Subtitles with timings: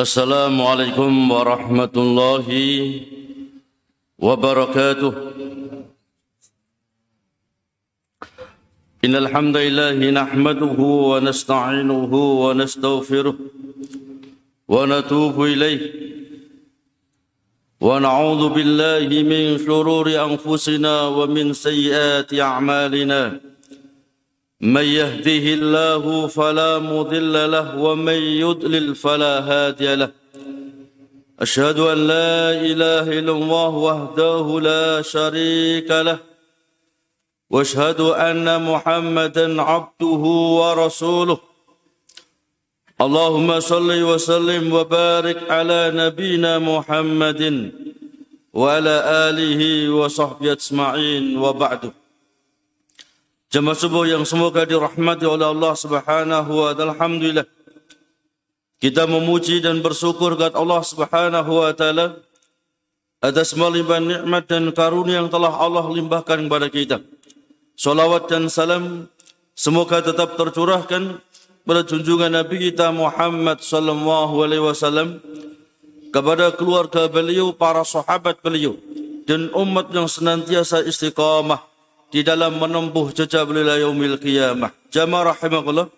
[0.00, 2.46] السلام عليكم ورحمة الله
[4.18, 5.12] وبركاته.
[9.04, 10.78] إن الحمد لله نحمده
[11.12, 12.12] ونستعينه
[12.44, 13.36] ونستغفره
[14.68, 15.82] ونتوب إليه.
[17.80, 23.49] ونعوذ بالله من شرور أنفسنا ومن سيئات أعمالنا.
[24.60, 30.10] من يهده الله فلا مضل له ومن يضلل فلا هادي له.
[31.40, 36.18] أشهد أن لا إله إلا الله وحده لا شريك له.
[37.50, 40.22] وأشهد أن محمدا عبده
[40.60, 41.38] ورسوله.
[43.00, 47.72] اللهم صل وسلم وبارك على نبينا محمد
[48.52, 48.96] وعلى
[49.28, 51.99] آله وصحبه أجمعين وبعده
[53.50, 56.94] Jemaah subuh yang semoga dirahmati oleh Allah Subhanahu wa taala.
[56.94, 57.42] Alhamdulillah.
[58.78, 62.22] Kita memuji dan bersyukur kepada Allah Subhanahu wa taala
[63.18, 67.02] atas melimpah nikmat dan karunia yang telah Allah limpahkan kepada kita.
[67.74, 69.10] Salawat dan salam
[69.58, 71.18] semoga tetap tercurahkan
[71.66, 75.18] pada junjungan Nabi kita Muhammad sallallahu alaihi wasallam
[76.14, 78.78] kepada keluarga beliau, para sahabat beliau
[79.26, 81.69] dan umat yang senantiasa istiqamah
[82.10, 84.74] di dalam menempuh jejak beliau yaumil qiyamah.
[84.90, 85.88] Jamaah rahimakumullah.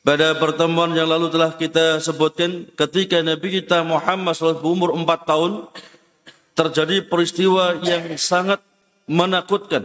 [0.00, 5.68] Pada pertemuan yang lalu telah kita sebutkan ketika Nabi kita Muhammad SAW umur 4 tahun
[6.56, 8.64] terjadi peristiwa yang sangat
[9.04, 9.84] menakutkan.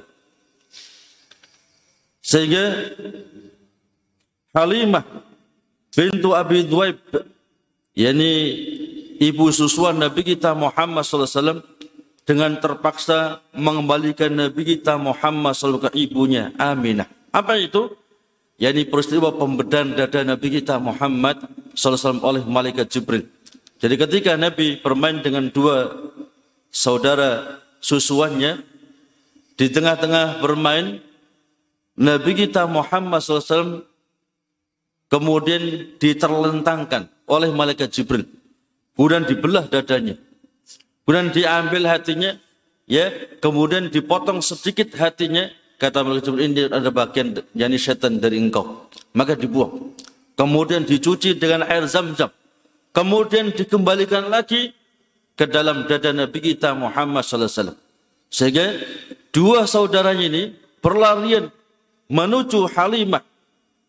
[2.24, 2.96] Sehingga
[4.56, 5.04] Halimah
[5.92, 7.00] bintu Abi Dhuaib
[7.92, 8.32] yakni
[9.20, 11.75] ibu susuan Nabi kita Muhammad SAW
[12.26, 17.06] dengan terpaksa mengembalikan Nabi kita Muhammad SAW ke ibunya Aminah.
[17.30, 17.94] Apa itu?
[18.58, 21.46] Yani peristiwa pembedahan dada Nabi kita Muhammad
[21.78, 23.30] SAW oleh malaikat Jibril.
[23.78, 25.94] Jadi ketika Nabi bermain dengan dua
[26.74, 28.64] saudara susuannya,
[29.56, 31.00] di tengah-tengah bermain,
[31.96, 33.86] Nabi kita Muhammad SAW
[35.08, 38.26] kemudian diterlentangkan oleh malaikat Jibril.
[38.96, 40.16] Kemudian dibelah dadanya.
[41.06, 42.34] Kemudian diambil hatinya,
[42.90, 48.90] ya, kemudian dipotong sedikit hatinya, kata Malaikat Jibril ini ada bagian yani setan dari engkau.
[49.14, 49.94] Maka dibuang.
[50.34, 52.34] Kemudian dicuci dengan air zam-zam.
[52.90, 54.74] Kemudian dikembalikan lagi
[55.38, 57.80] ke dalam dada Nabi kita Muhammad sallallahu alaihi wasallam.
[58.34, 58.66] Sehingga
[59.30, 60.44] dua saudaranya ini
[60.82, 61.54] berlarian
[62.10, 63.24] menuju Halimah.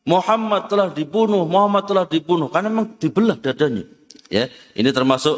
[0.06, 3.82] Muhammad telah dibunuh, Muhammad telah dibunuh karena memang dibelah dadanya.
[4.31, 4.47] Ya,
[4.78, 5.34] ini termasuk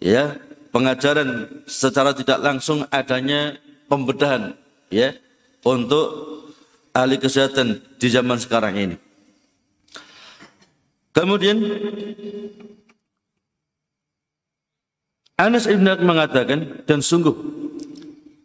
[0.00, 0.36] ya
[0.72, 4.56] pengajaran secara tidak langsung adanya pembedahan
[4.88, 5.12] ya
[5.62, 6.08] untuk
[6.96, 8.96] ahli kesehatan di zaman sekarang ini.
[11.12, 11.60] Kemudian
[15.36, 17.34] Anas ibn mengatakan dan sungguh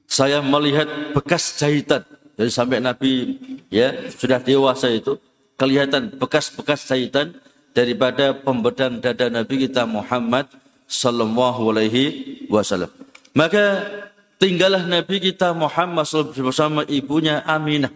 [0.08, 2.04] saya melihat bekas jahitan
[2.38, 3.38] jadi sampai Nabi
[3.74, 5.18] ya sudah dewasa itu
[5.58, 7.34] kelihatan bekas-bekas jahitan
[7.74, 10.46] daripada pembedahan dada Nabi kita Muhammad
[10.88, 12.90] sallallahu alaihi wasallam.
[13.36, 13.86] Maka
[14.40, 17.92] tinggallah Nabi kita Muhammad bersama ibunya Aminah.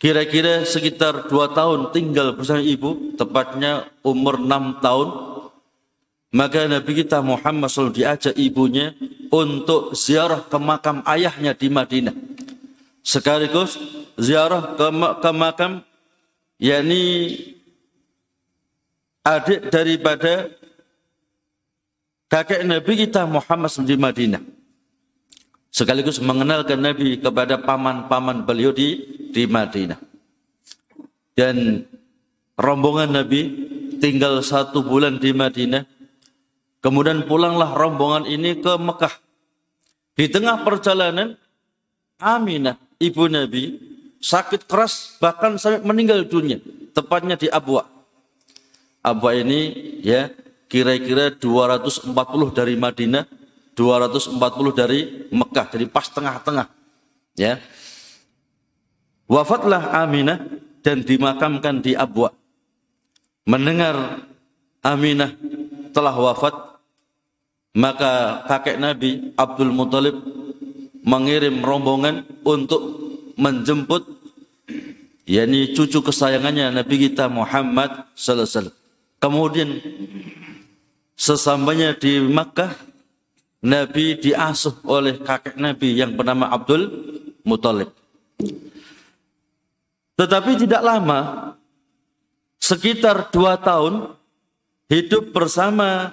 [0.00, 5.08] Kira-kira sekitar dua tahun tinggal bersama ibu, tepatnya umur enam tahun.
[6.34, 8.90] Maka Nabi kita Muhammad SAW diajak ibunya
[9.30, 12.12] untuk ziarah ke makam ayahnya di Madinah.
[13.06, 13.78] Sekaligus
[14.18, 14.86] ziarah ke,
[15.22, 15.86] ke makam
[16.58, 17.38] yakni
[19.22, 20.50] adik daripada
[22.28, 24.42] kakek Nabi kita Muhammad di Madinah.
[25.74, 29.02] Sekaligus mengenalkan Nabi kepada paman-paman beliau di,
[29.34, 29.98] di Madinah.
[31.34, 31.82] Dan
[32.54, 33.40] rombongan Nabi
[33.98, 35.82] tinggal satu bulan di Madinah.
[36.78, 39.18] Kemudian pulanglah rombongan ini ke Mekah.
[40.14, 41.34] Di tengah perjalanan,
[42.22, 43.74] Aminah, ibu Nabi,
[44.22, 46.62] sakit keras bahkan sampai meninggal dunia.
[46.94, 47.82] Tepatnya di Abwa.
[49.02, 49.74] Abwa ini
[50.06, 50.30] ya
[50.74, 52.10] kira-kira 240
[52.50, 53.30] dari Madinah,
[53.78, 54.42] 240
[54.74, 56.66] dari Mekah, jadi pas tengah-tengah.
[57.38, 57.62] Ya.
[59.30, 60.42] Wafatlah Aminah
[60.82, 62.34] dan dimakamkan di Abwa.
[63.46, 64.26] Mendengar
[64.82, 65.38] Aminah
[65.94, 66.82] telah wafat,
[67.78, 70.26] maka kakek Nabi Abdul Muthalib
[71.06, 72.82] mengirim rombongan untuk
[73.38, 74.10] menjemput
[75.22, 78.76] yakni cucu kesayangannya Nabi kita Muhammad sallallahu alaihi wasallam.
[79.22, 79.70] Kemudian
[81.14, 82.74] Sesampainya di Makkah,
[83.64, 86.90] Nabi diasuh oleh kakek Nabi yang bernama Abdul
[87.46, 87.88] Muthalib.
[90.14, 91.20] Tetapi tidak lama,
[92.60, 94.14] sekitar dua tahun,
[94.92, 96.12] hidup bersama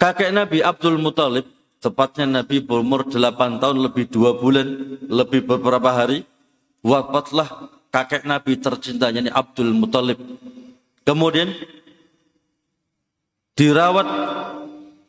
[0.00, 1.44] kakek Nabi Abdul Muthalib,
[1.82, 6.24] tepatnya Nabi berumur 8 tahun lebih dua bulan, lebih beberapa hari,
[6.80, 10.18] wafatlah kakek Nabi tercinta, yakni Abdul Muthalib.
[11.06, 11.52] Kemudian
[13.56, 14.06] dirawat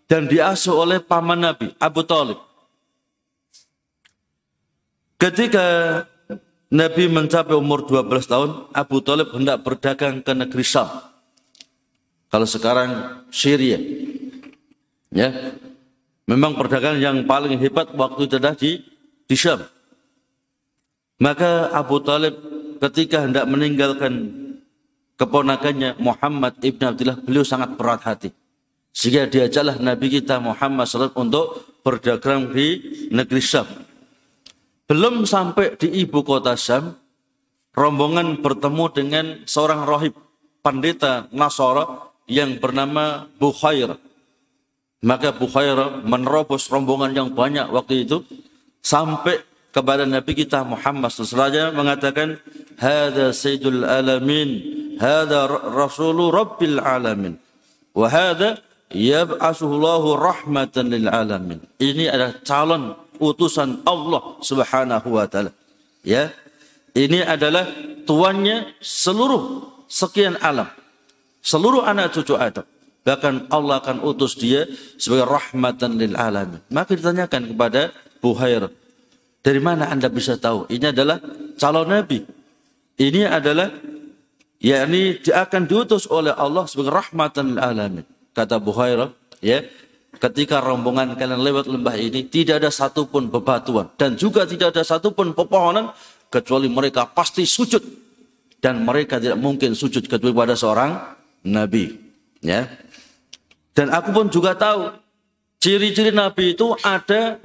[0.07, 2.39] dan diasuh oleh paman Nabi Abu Talib.
[5.19, 5.65] Ketika
[6.71, 10.87] Nabi mencapai umur 12 tahun, Abu Talib hendak berdagang ke negeri Syam.
[12.27, 13.79] Kalau sekarang Syria.
[15.11, 15.55] Ya.
[16.27, 18.83] Memang perdagangan yang paling hebat waktu itu adalah di,
[19.23, 19.63] di Syam.
[21.23, 22.35] Maka Abu Talib
[22.83, 24.46] ketika hendak meninggalkan
[25.17, 28.29] keponakannya Muhammad ibn Abdullah, beliau sangat berat hati.
[28.93, 32.81] Sehingga diajaklah Nabi kita Muhammad SAW untuk berdagang di
[33.13, 33.67] negeri Syam.
[34.87, 36.97] Belum sampai di ibu kota Syam,
[37.77, 40.17] rombongan bertemu dengan seorang rohib,
[40.65, 43.97] pendeta Nasara yang bernama Bukhair.
[45.05, 48.25] Maka Bukhair menerobos rombongan yang banyak waktu itu
[48.81, 52.41] sampai kepada Nabi kita Muhammad SAW mengatakan
[52.81, 57.37] Hada Sayyidul Alamin Hada Rasulu Rabbil Alamin
[57.97, 58.61] Wa hada
[58.93, 61.59] yab'asuhullahu rahmatan lil alamin.
[61.81, 65.49] Ini adalah calon utusan Allah Subhanahu wa taala.
[66.05, 66.29] Ya.
[66.93, 67.65] Ini adalah
[68.09, 70.69] tuannya seluruh sekian alam
[71.47, 72.65] seluruh anak cucu Adam.
[73.05, 74.67] Bahkan Allah akan utus dia
[74.99, 76.59] sebagai rahmatan lil alamin.
[76.67, 78.67] Maka ditanyakan kepada Buhair,
[79.45, 80.65] dari mana anda bisa tahu?
[80.67, 81.21] Ini adalah
[81.55, 82.25] calon nabi.
[82.97, 83.69] Ini adalah
[84.61, 88.05] yakni dia akan diutus oleh Allah sebagai rahmatan alamin.
[88.33, 89.09] Kata Buhair,
[89.41, 89.65] ya,
[90.17, 95.33] ketika rombongan kalian lewat lembah ini tidak ada satupun bebatuan dan juga tidak ada satupun
[95.33, 95.93] pepohonan
[96.29, 97.81] kecuali mereka pasti sujud
[98.57, 100.91] dan mereka tidak mungkin sujud kecuali pada seorang
[101.45, 101.93] nabi.
[102.41, 102.65] Ya.
[103.77, 104.89] Dan aku pun juga tahu
[105.61, 107.37] ciri-ciri nabi itu ada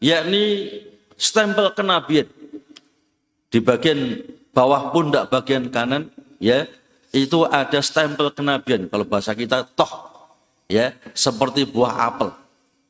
[0.00, 0.72] yakni
[1.20, 2.28] stempel kenabian.
[3.52, 6.13] Di bagian bawah pundak bagian kanan
[6.44, 6.68] ya
[7.16, 10.12] itu ada stempel kenabian kalau bahasa kita toh
[10.68, 12.28] ya seperti buah apel.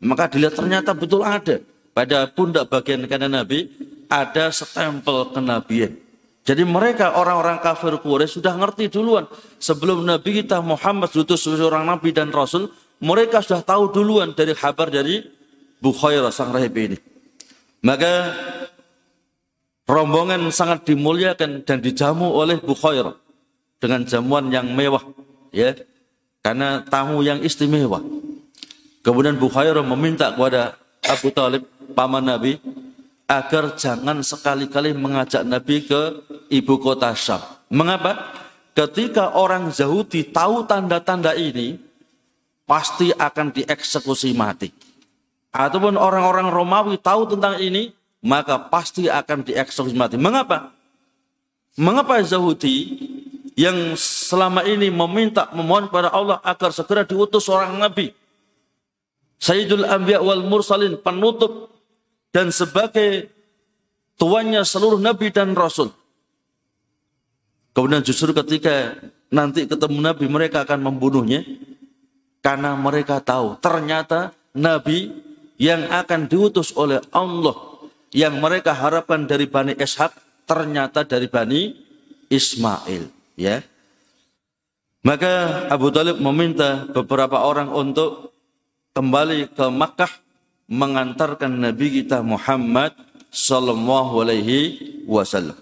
[0.03, 1.63] Maka dilihat ternyata betul ada
[1.95, 3.71] pada pundak bagian kanan Nabi
[4.11, 5.95] ada stempel kenabian.
[6.45, 9.25] Jadi mereka orang-orang kafir Quraisy sudah ngerti duluan.
[9.57, 12.69] Sebelum Nabi kita Muhammad diutus seorang Nabi dan Rasul,
[13.01, 15.25] mereka sudah tahu duluan dari kabar dari
[15.81, 17.01] Bukhairah sang rahib ini.
[17.81, 18.37] Maka
[19.89, 23.24] rombongan sangat dimuliakan dan dijamu oleh Bukhairah
[23.79, 25.03] dengan jamuan yang mewah,
[25.55, 25.75] ya,
[26.45, 28.01] karena tamu yang istimewa.
[29.05, 32.57] Kemudian Bukhairah meminta kepada Abu Talib, paman Nabi,
[33.29, 37.41] agar jangan sekali-kali mengajak Nabi ke ibu kota Syam.
[37.73, 38.33] Mengapa?
[38.75, 41.79] Ketika orang Yahudi tahu tanda-tanda ini,
[42.67, 44.75] pasti akan dieksekusi mati.
[45.55, 47.95] Ataupun orang-orang Romawi tahu tentang ini,
[48.25, 50.19] maka pasti akan dieksekusi mati.
[50.19, 50.75] Mengapa?
[51.79, 52.99] Mengapa Yahudi
[53.55, 58.11] yang selama ini meminta memohon kepada Allah agar segera diutus seorang nabi
[59.45, 61.69] Sayyidul Anbiya wal Mursalin penutup
[62.33, 63.29] dan sebagai
[64.17, 65.93] tuannya seluruh nabi dan rasul.
[67.75, 68.97] Kemudian justru ketika
[69.35, 71.43] nanti ketemu nabi mereka akan membunuhnya
[72.41, 75.11] karena mereka tahu ternyata nabi
[75.59, 77.55] yang akan diutus oleh Allah
[78.15, 80.15] yang mereka harapkan dari Bani Ishak
[80.47, 81.75] ternyata dari Bani
[82.31, 83.63] Ismail ya
[85.05, 88.33] maka Abu Talib meminta beberapa orang untuk
[88.97, 90.09] kembali ke Makkah
[90.65, 92.97] mengantarkan Nabi kita Muhammad
[93.29, 95.61] sallallahu alaihi wasallam.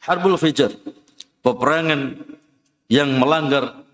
[0.00, 0.72] Harbul Fijr,
[1.44, 2.16] peperangan
[2.88, 3.84] yang melanggar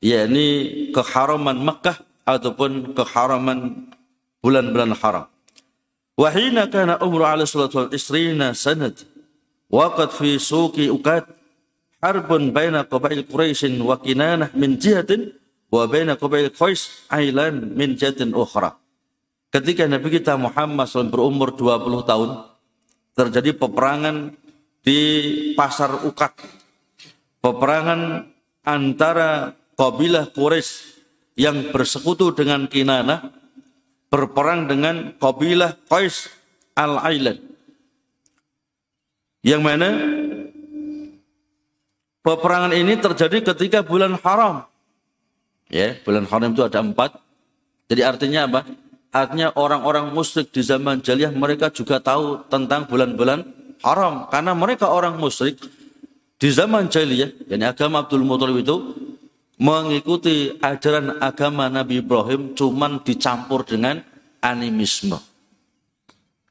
[0.00, 3.90] yakni keharaman Makkah ataupun keharaman
[4.40, 5.26] bulan-bulan haram.
[6.16, 8.96] Wahina kana umru ala salatu isrina sanad
[9.70, 11.37] waqad fi suqi ukat
[11.98, 15.34] harbun baina qabail Quraisy wa Kinanah min jihatin
[15.70, 18.78] wa baina qabail Qais ailan min jihatin ukhra.
[19.48, 22.30] Ketika Nabi kita Muhammad SAW berumur 20 tahun,
[23.16, 24.36] terjadi peperangan
[24.84, 25.00] di
[25.56, 26.36] pasar Ukat.
[27.40, 28.28] Peperangan
[28.62, 31.00] antara kabilah Quraisy
[31.38, 33.30] yang bersekutu dengan Kinana
[34.12, 36.28] berperang dengan kabilah Qais
[36.76, 37.38] Al-Ailan.
[39.46, 39.88] Yang mana
[42.22, 44.66] peperangan ini terjadi ketika bulan haram.
[45.68, 47.20] Ya, bulan haram itu ada empat.
[47.88, 48.60] Jadi artinya apa?
[49.08, 53.40] Artinya orang-orang musyrik di zaman jahiliyah mereka juga tahu tentang bulan-bulan
[53.80, 55.56] haram karena mereka orang musyrik
[56.38, 58.76] di zaman jahiliyah, yakni agama Abdul Muthalib itu
[59.58, 63.98] mengikuti ajaran agama Nabi Ibrahim cuman dicampur dengan
[64.38, 65.18] animisme.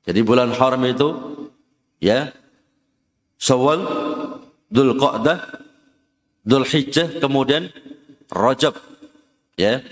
[0.03, 1.07] Jadi bulan haram itu
[2.03, 2.31] ya
[3.38, 3.86] Syawal,
[4.67, 5.63] Dhul Qa'dah,
[6.43, 7.71] Dhul Hijjah, kemudian
[8.27, 8.75] Rajab.
[9.55, 9.83] Ya.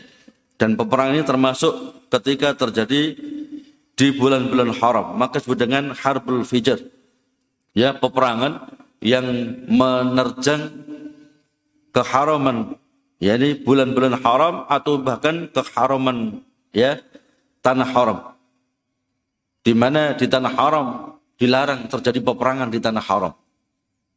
[0.55, 3.15] Dan peperangan ini termasuk ketika terjadi
[3.95, 5.15] di bulan-bulan haram.
[5.19, 6.79] Maka disebut dengan Harbul Fijr.
[7.75, 8.71] Ya, peperangan
[9.03, 9.27] yang
[9.67, 10.71] menerjang
[11.95, 12.75] keharaman
[13.23, 16.43] yakni bulan-bulan haram atau bahkan keharaman
[16.75, 16.99] ya
[17.63, 18.19] tanah haram
[19.63, 20.87] di mana di tanah haram
[21.39, 23.33] dilarang terjadi peperangan di tanah haram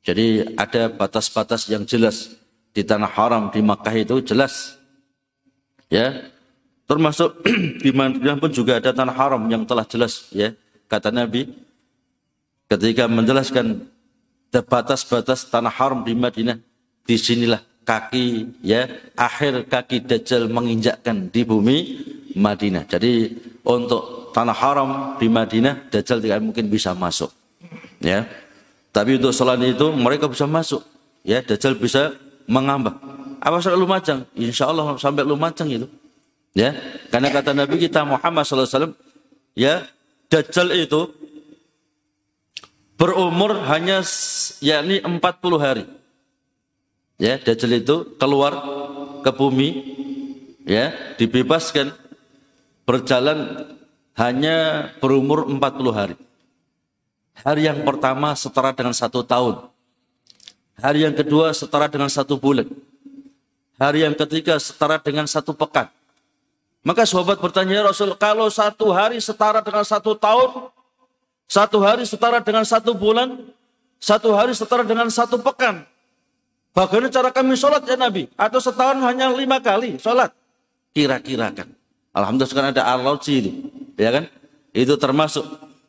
[0.08, 2.32] jadi ada batas-batas yang jelas
[2.72, 4.80] di tanah haram di Makkah itu jelas
[5.92, 6.32] ya
[6.88, 7.44] termasuk
[7.84, 10.56] di Madinah pun juga ada tanah haram yang telah jelas ya
[10.88, 11.52] kata Nabi
[12.72, 13.84] ketika menjelaskan
[14.48, 16.56] batas-batas tanah haram di Madinah
[17.04, 18.84] di sinilah kaki ya
[19.16, 21.76] akhir kaki Dajjal menginjakkan di bumi
[22.36, 22.84] Madinah.
[22.84, 23.32] Jadi
[23.64, 27.32] untuk tanah haram di Madinah Dajjal tidak mungkin bisa masuk.
[28.04, 28.28] Ya.
[28.90, 30.82] Tapi untuk selain itu mereka bisa masuk.
[31.22, 32.16] Ya, Dajjal bisa
[32.48, 32.96] mengambang.
[33.38, 34.20] Apa sampai Lumajang?
[34.34, 35.86] Insya Allah sampai Lumajang itu.
[36.56, 36.74] Ya,
[37.12, 38.96] karena kata Nabi kita Muhammad SAW,
[39.54, 39.86] ya
[40.32, 41.12] Dajjal itu
[42.98, 44.02] berumur hanya
[44.58, 45.22] yakni 40
[45.62, 45.86] hari
[47.16, 48.58] ya Dajjal itu keluar
[49.22, 49.68] ke bumi
[50.66, 51.94] ya dibebaskan
[52.82, 53.70] berjalan
[54.18, 56.16] hanya berumur 40 hari
[57.42, 59.68] hari yang pertama setara dengan satu tahun
[60.78, 62.66] hari yang kedua setara dengan satu bulan
[63.78, 65.90] hari yang ketiga setara dengan satu pekan
[66.86, 70.70] maka sahabat bertanya ya Rasul kalau satu hari setara dengan satu tahun
[71.48, 73.38] satu hari setara dengan satu bulan
[73.98, 75.82] satu hari setara dengan satu pekan
[76.78, 78.30] Bagaimana cara kami sholat ya Nabi?
[78.38, 80.30] Atau setahun hanya lima kali sholat?
[80.94, 81.74] Kira-kira kan.
[82.14, 83.50] Alhamdulillah sekarang ada al itu.
[83.98, 84.30] Ya kan?
[84.70, 85.42] Itu termasuk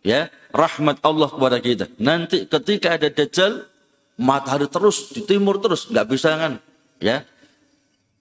[0.06, 1.86] ya rahmat Allah kepada kita.
[2.00, 3.68] Nanti ketika ada dajjal,
[4.20, 5.88] matahari terus di timur terus.
[5.88, 6.54] nggak bisa kan?
[7.00, 7.24] Ya,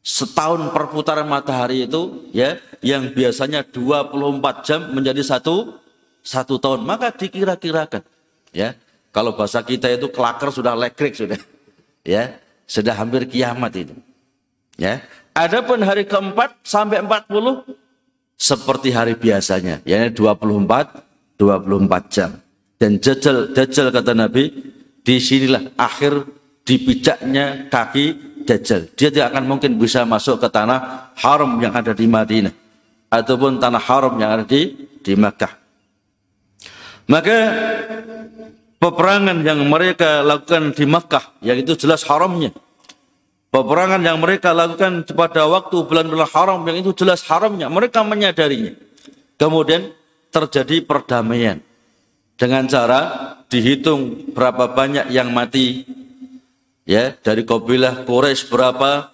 [0.02, 5.82] setahun perputaran matahari itu ya yang biasanya 24 jam menjadi satu
[6.22, 8.06] satu tahun maka dikira-kirakan
[8.54, 8.78] ya
[9.10, 11.34] kalau bahasa kita itu kelakar sudah lekrik sudah
[12.06, 13.96] ya sudah hampir kiamat itu.
[14.76, 15.00] Ya.
[15.32, 17.64] Adapun hari keempat sampai 40
[18.38, 21.07] seperti hari biasanya, yakni 24
[21.38, 22.30] 24 jam.
[22.78, 24.50] Dan jajal jajal kata Nabi,
[25.02, 26.26] di sinilah akhir
[26.68, 28.88] dipijaknya kaki Dajjal.
[28.96, 32.52] Dia tidak akan mungkin bisa masuk ke tanah haram yang ada di Madinah
[33.12, 35.52] ataupun tanah haram yang ada di di Makkah.
[37.12, 37.36] Maka
[38.80, 42.56] peperangan yang mereka lakukan di Makkah, itu jelas haramnya.
[43.48, 47.72] Peperangan yang mereka lakukan pada waktu bulan-bulan haram, yang itu jelas haramnya.
[47.72, 48.76] Mereka menyadarinya.
[49.40, 49.92] Kemudian
[50.28, 51.60] terjadi perdamaian.
[52.38, 53.00] Dengan cara
[53.50, 55.82] dihitung berapa banyak yang mati.
[56.88, 59.12] Ya, dari kabilah Quraisy berapa,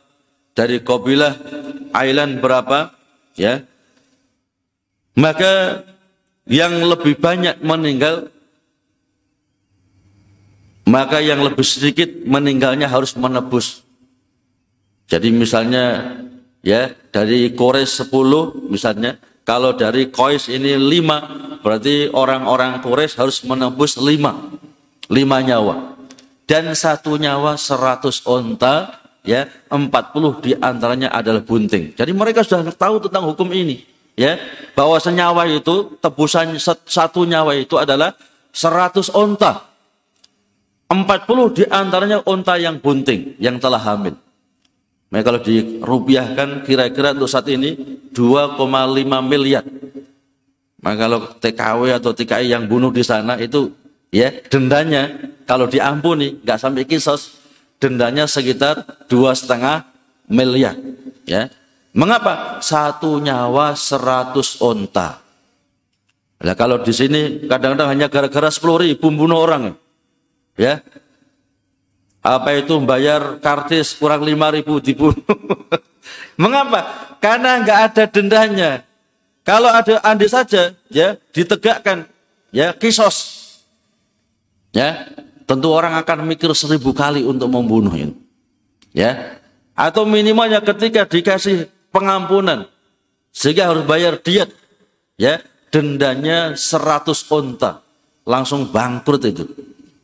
[0.54, 1.34] dari kabilah
[1.90, 2.94] Ailan berapa,
[3.34, 3.66] ya.
[5.18, 5.82] Maka
[6.46, 8.34] yang lebih banyak meninggal
[10.84, 13.80] maka yang lebih sedikit meninggalnya harus menebus.
[15.08, 16.16] Jadi misalnya
[16.60, 24.00] ya dari Kores 10 misalnya kalau dari Kois ini 5 berarti orang-orang Kores harus menebus
[24.00, 25.94] 5 5 nyawa
[26.48, 31.96] dan satu nyawa 100 onta ya 40 di antaranya adalah bunting.
[31.96, 33.84] Jadi mereka sudah tahu tentang hukum ini
[34.16, 34.36] ya
[34.76, 36.56] bahwa senyawa itu tebusan
[36.88, 38.16] satu nyawa itu adalah
[38.52, 39.74] 100 onta
[40.88, 44.14] 40 di antaranya unta yang bunting, yang telah hamil.
[45.14, 48.58] Nah, kalau dirupiahkan kira-kira untuk saat ini 2,5
[49.22, 49.62] miliar.
[50.82, 53.70] Maka kalau TKW atau TKI yang bunuh di sana itu
[54.10, 57.40] ya dendanya kalau diampuni nggak sampai kisos
[57.78, 59.86] dendanya sekitar dua setengah
[60.26, 60.74] miliar
[61.24, 61.46] ya.
[61.94, 62.58] Mengapa?
[62.58, 65.22] Satu nyawa seratus onta.
[66.42, 69.78] Nah, kalau di sini kadang-kadang hanya gara-gara sepuluh ribu bunuh orang
[70.58, 70.82] ya
[72.24, 75.20] apa itu membayar kartis kurang lima ribu dibunuh?
[76.40, 77.12] Mengapa?
[77.20, 78.70] Karena nggak ada dendanya.
[79.44, 82.08] Kalau ada andi saja ya ditegakkan
[82.48, 83.44] ya kisos.
[84.72, 85.04] Ya
[85.44, 88.16] tentu orang akan mikir seribu kali untuk membunuh ini.
[88.96, 89.36] Ya
[89.76, 92.64] atau minimalnya ketika dikasih pengampunan
[93.36, 94.48] sehingga harus bayar diet.
[95.20, 97.84] Ya dendanya seratus onta.
[98.24, 99.44] Langsung bangkrut itu.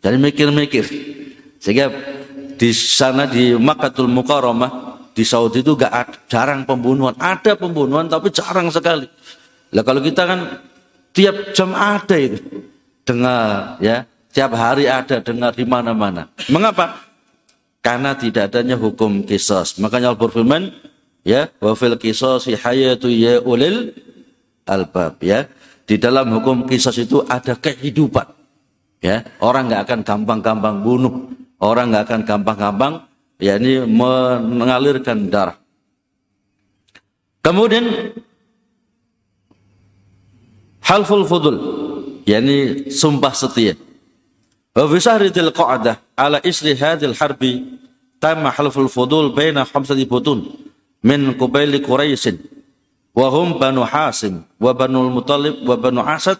[0.04, 0.84] Jadi mikir-mikir.
[1.60, 1.92] Sehingga
[2.56, 7.12] di sana di Makkatul Mukarramah di Saudi itu gak ada, jarang pembunuhan.
[7.20, 9.04] Ada pembunuhan tapi jarang sekali.
[9.76, 10.40] Lah kalau kita kan
[11.12, 12.40] tiap jam ada itu.
[13.04, 16.32] Dengar ya, tiap hari ada dengar di mana-mana.
[16.48, 17.04] Mengapa?
[17.80, 19.80] Karena tidak adanya hukum kisos.
[19.80, 20.68] Makanya Allah berfirman,
[21.24, 23.96] ya, wa fil qisasi hayatu ya ulil
[24.68, 25.48] albab ya.
[25.88, 28.30] Di dalam hukum kisos itu ada kehidupan.
[29.00, 31.39] Ya, orang nggak akan gampang-gampang bunuh.
[31.60, 32.94] Orang nggak akan gampang-gampang
[33.36, 33.84] yakni
[34.40, 35.60] mengalirkan darah.
[37.44, 38.16] Kemudian
[40.84, 41.56] halful fudul
[42.24, 43.76] yakni sumpah setia.
[44.72, 47.80] Wa fi syahri qa'dah ala isri harbi
[48.20, 50.44] tamma halful fudul baina khamsati butun
[51.00, 52.36] min qubaili quraisy
[53.16, 56.38] wa hum banu hasim wa banu muttalib wa banu asad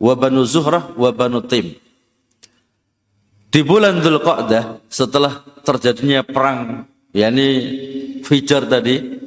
[0.00, 1.76] wa banu zuhrah wa banu tim
[3.50, 7.48] di bulan Dzulqa'dah setelah terjadinya perang yakni
[8.22, 9.18] Fijar tadi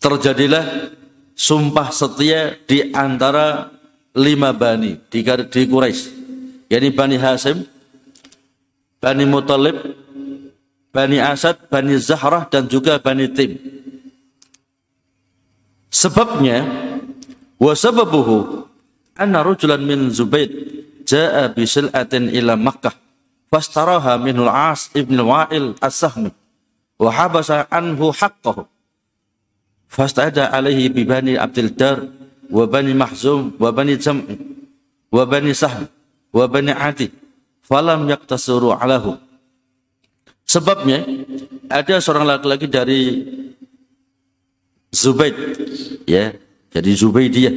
[0.00, 0.64] terjadilah
[1.36, 3.68] sumpah setia di antara
[4.16, 6.04] lima bani di, di Quraisy
[6.72, 7.60] yakni Bani Hasim
[8.96, 9.76] Bani Muthalib
[10.96, 13.60] Bani Asad, Bani Zahrah dan juga Bani Tim.
[15.92, 16.64] Sebabnya
[17.60, 18.64] wa sababuhu
[19.12, 20.75] anna rajulan min Zubaid
[21.06, 22.92] jaa bi sil'atin ila Makkah
[23.48, 26.34] fastaraha minul As ibn Wa'il as-Sahmi
[26.98, 28.66] wa habasa anhu haqqahu
[29.86, 32.02] fastada alaihi bi bani Abdul Dar
[32.50, 34.34] wa bani Mahzum wa bani Jam'i
[35.14, 35.86] wa bani Sahm
[36.34, 37.08] wa bani Adi
[37.62, 39.18] falam yaktasuru alahu.
[40.46, 41.02] Sebabnya
[41.66, 43.00] ada seorang laki-laki dari
[44.94, 45.34] Zubaid
[46.06, 46.30] ya
[46.70, 47.54] jadi Zubaidiyah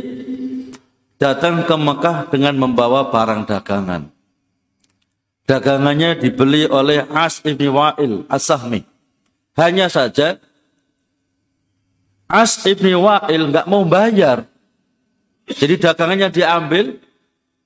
[1.20, 4.08] datang ke Mekah dengan membawa barang dagangan.
[5.44, 8.88] Dagangannya dibeli oleh As ibn Wa'il As-Sahmi.
[9.60, 10.40] Hanya saja
[12.30, 14.48] As ibn Wa'il nggak mau bayar.
[15.50, 17.02] Jadi dagangannya diambil,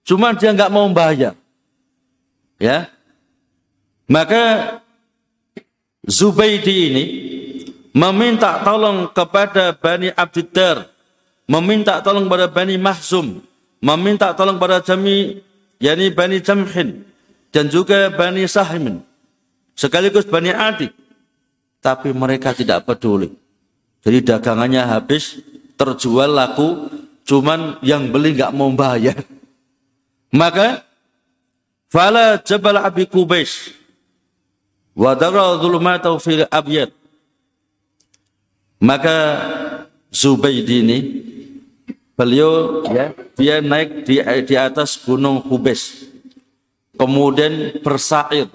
[0.07, 1.35] cuma dia nggak mau bayar.
[2.57, 2.87] Ya,
[4.07, 4.79] maka
[6.07, 7.05] Zubaidi ini
[7.91, 10.92] meminta tolong kepada Bani Abdiddar
[11.53, 13.45] meminta tolong pada Bani Mahzum,
[13.77, 15.37] meminta tolong pada Jami,
[15.77, 17.05] yakni Bani Jamhin,
[17.53, 19.05] dan juga Bani Sahimin,
[19.77, 20.89] sekaligus Bani Adi.
[21.83, 23.29] Tapi mereka tidak peduli.
[24.01, 25.43] Jadi dagangannya habis,
[25.77, 26.89] terjual laku,
[27.27, 29.21] cuman yang beli nggak mau bayar.
[30.39, 30.81] Maka,
[31.93, 33.69] Fala Jabal Abi Kubais,
[34.97, 35.61] Wadara
[36.17, 36.89] fil Abiyat.
[38.81, 39.17] Maka
[40.13, 40.97] Zubaidi ini
[42.13, 46.13] Beliau ya dia naik di di atas gunung Hubes.
[46.93, 48.53] Kemudian bersair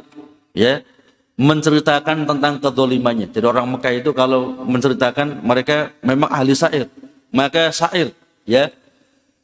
[0.55, 0.87] ya
[1.35, 3.35] menceritakan tentang kedolimannya.
[3.35, 6.87] Jadi orang Mekah itu kalau menceritakan mereka memang ahli sair.
[7.35, 8.15] Maka sair
[8.47, 8.71] ya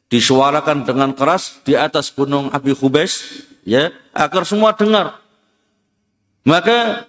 [0.07, 5.19] disuarakan dengan keras di atas gunung Abi Hubes ya agar semua dengar.
[6.47, 7.03] Maka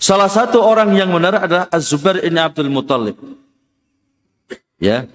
[0.00, 3.20] salah satu orang yang benar adalah Az-Zubair ini Abdul Muttalib
[4.82, 5.06] ya.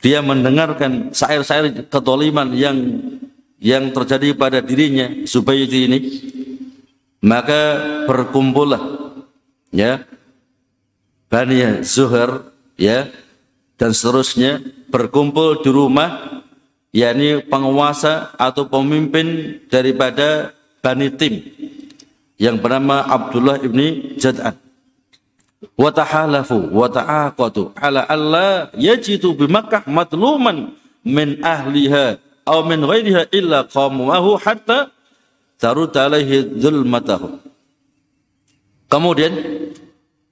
[0.00, 2.76] Dia mendengarkan syair-syair ketoliman yang
[3.60, 5.98] yang terjadi pada dirinya Zubaydi ini.
[7.20, 9.12] Maka berkumpullah
[9.72, 10.04] ya
[11.26, 13.08] Bani Zuhar ya
[13.80, 16.40] dan seterusnya berkumpul di rumah
[16.94, 20.54] yakni penguasa atau pemimpin daripada
[20.84, 21.42] Bani Tim
[22.36, 24.65] yang bernama Abdullah ibni Jad'an
[25.76, 33.32] wa tahalafu wa ta'aqatu ala alla yajidu bi Makkah matluman min ahliha aw min ghairiha
[33.32, 34.92] illa qamuhu hatta
[35.56, 37.40] tarud alaihi dzulmatahu
[38.92, 39.32] kemudian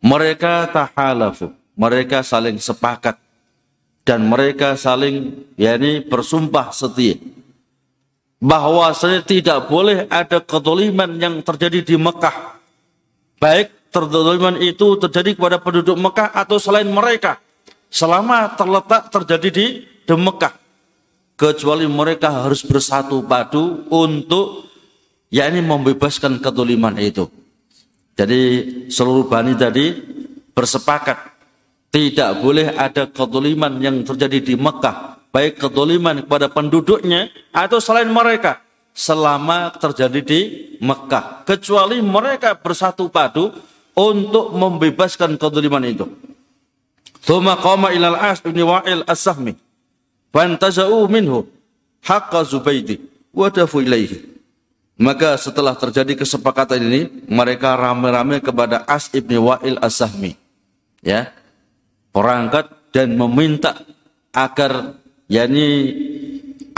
[0.04, 3.16] mereka tahalafu mereka saling sepakat
[4.04, 7.16] dan mereka saling yakni bersumpah setia
[8.44, 8.92] bahwa
[9.24, 12.60] tidak boleh ada kedoliman yang terjadi di Mekah
[13.40, 17.38] baik Terdoliman itu terjadi kepada penduduk Mekah atau selain mereka.
[17.86, 20.50] Selama terletak terjadi di, di Mekah.
[21.38, 24.66] Kecuali mereka harus bersatu padu untuk
[25.30, 27.30] ya ini membebaskan kedoliman itu.
[28.18, 28.40] Jadi
[28.90, 29.94] seluruh bani tadi
[30.54, 31.34] bersepakat
[31.94, 35.22] tidak boleh ada kedoliman yang terjadi di Mekah.
[35.30, 38.58] Baik kedoliman kepada penduduknya atau selain mereka
[38.90, 40.40] selama terjadi di
[40.82, 41.46] Mekah.
[41.46, 43.54] Kecuali mereka bersatu padu
[43.94, 46.06] untuk membebaskan kedoliman itu.
[47.24, 49.56] Thumma qama ilal as ibn wa'il as-sahmi.
[50.34, 51.46] Fantaza'u minhu
[52.02, 52.98] haqqa Zubaidi
[53.30, 54.34] wa dafu ilaihi.
[54.94, 60.38] Maka setelah terjadi kesepakatan ini, mereka ramai-ramai kepada As ibni Wa'il As-Sahmi.
[61.02, 61.34] Ya,
[62.14, 63.74] berangkat dan meminta
[64.30, 64.94] agar
[65.26, 65.90] yakni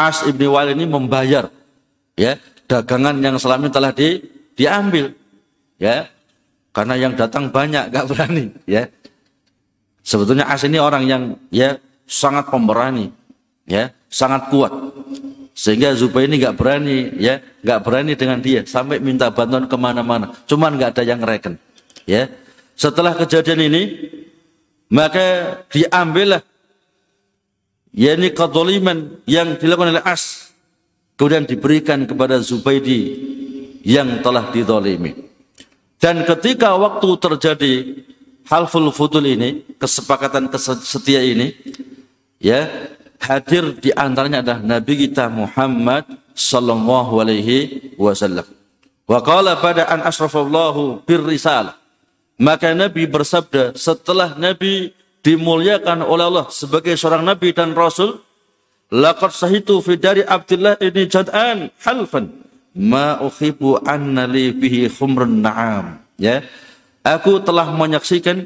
[0.00, 1.52] As ibni Wa'il ini membayar
[2.16, 4.24] ya dagangan yang selama telah di,
[4.56, 5.12] diambil.
[5.76, 6.08] Ya,
[6.76, 8.52] karena yang datang banyak, gak berani.
[8.68, 8.92] Ya,
[10.04, 13.08] sebetulnya As ini orang yang ya sangat pemberani,
[13.64, 14.72] ya sangat kuat
[15.56, 20.36] sehingga Zubair ini nggak berani, ya, nggak berani dengan dia sampai minta bantuan ke mana-mana.
[20.44, 21.56] Cuman nggak ada yang reken,
[22.04, 22.28] ya.
[22.76, 23.82] Setelah kejadian ini,
[24.92, 26.44] maka diambillah
[27.96, 30.52] yakni kedoliman yang dilakukan oleh As
[31.16, 33.16] kemudian diberikan kepada Zubaidi
[33.80, 35.25] yang telah didolimi.
[35.96, 37.74] Dan ketika waktu terjadi
[38.46, 40.52] halful fudul ini, kesepakatan
[40.84, 41.56] setia ini,
[42.36, 42.68] ya
[43.20, 46.04] hadir di antaranya adalah Nabi kita Muhammad
[46.36, 48.44] sallallahu alaihi wasallam.
[49.08, 51.80] Wa qala pada an asrafallahu bir risalah.
[52.36, 54.92] Maka Nabi bersabda setelah Nabi
[55.24, 58.20] dimuliakan oleh Allah sebagai seorang nabi dan rasul,
[58.94, 62.45] laqad sahitu fi dari Abdullah ini jad'an halfan
[62.76, 66.04] ma uhibbu anna li bihi khumrun na'am.
[66.20, 66.44] Ya.
[67.00, 68.44] Aku telah menyaksikan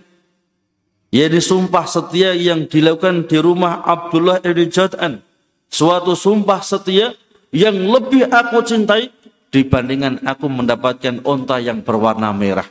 [1.10, 5.18] yaitu sumpah setia yang dilakukan di rumah Abdullah ibn Jad'an.
[5.66, 7.18] Suatu sumpah setia
[7.50, 9.10] yang lebih aku cintai
[9.50, 12.66] dibandingkan aku mendapatkan onta yang berwarna merah.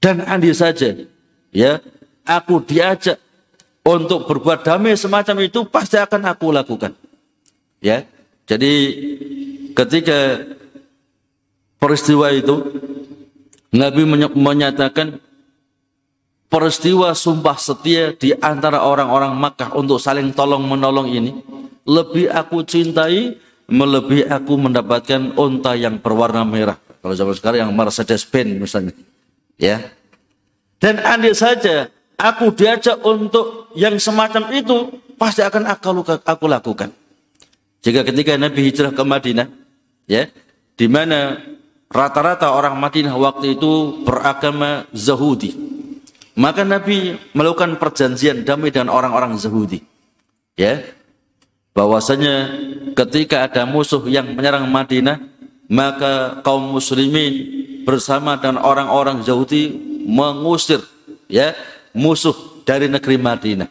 [0.00, 0.92] Dan andai saja,
[1.52, 1.80] ya,
[2.24, 3.20] aku diajak
[3.84, 6.92] untuk berbuat damai semacam itu pasti akan aku lakukan.
[7.84, 8.08] Ya.
[8.44, 8.72] Jadi
[9.74, 10.46] ketika
[11.82, 12.62] peristiwa itu
[13.74, 15.18] Nabi menyatakan
[16.46, 21.42] peristiwa sumpah setia di antara orang-orang Makkah untuk saling tolong menolong ini
[21.82, 23.34] lebih aku cintai
[23.66, 26.78] melebihi aku mendapatkan unta yang berwarna merah.
[27.02, 28.94] Kalau zaman sekarang yang Mercedes Benz misalnya
[29.58, 29.82] ya.
[30.78, 36.92] Dan andai saja aku diajak untuk yang semacam itu pasti akan aku, aku lakukan.
[37.84, 39.63] Jika ketika Nabi hijrah ke Madinah
[40.10, 40.28] ya
[40.74, 41.38] di mana
[41.88, 45.74] rata-rata orang Madinah waktu itu beragama Zahudi
[46.34, 49.86] maka Nabi melakukan perjanjian damai dengan orang-orang Yahudi.
[50.58, 50.82] Ya.
[51.74, 52.54] Bahwasanya
[52.94, 55.18] ketika ada musuh yang menyerang Madinah,
[55.66, 57.50] maka kaum muslimin
[57.82, 59.74] bersama dengan orang-orang Yahudi
[60.06, 60.82] mengusir
[61.26, 61.54] ya
[61.90, 63.70] musuh dari negeri Madinah.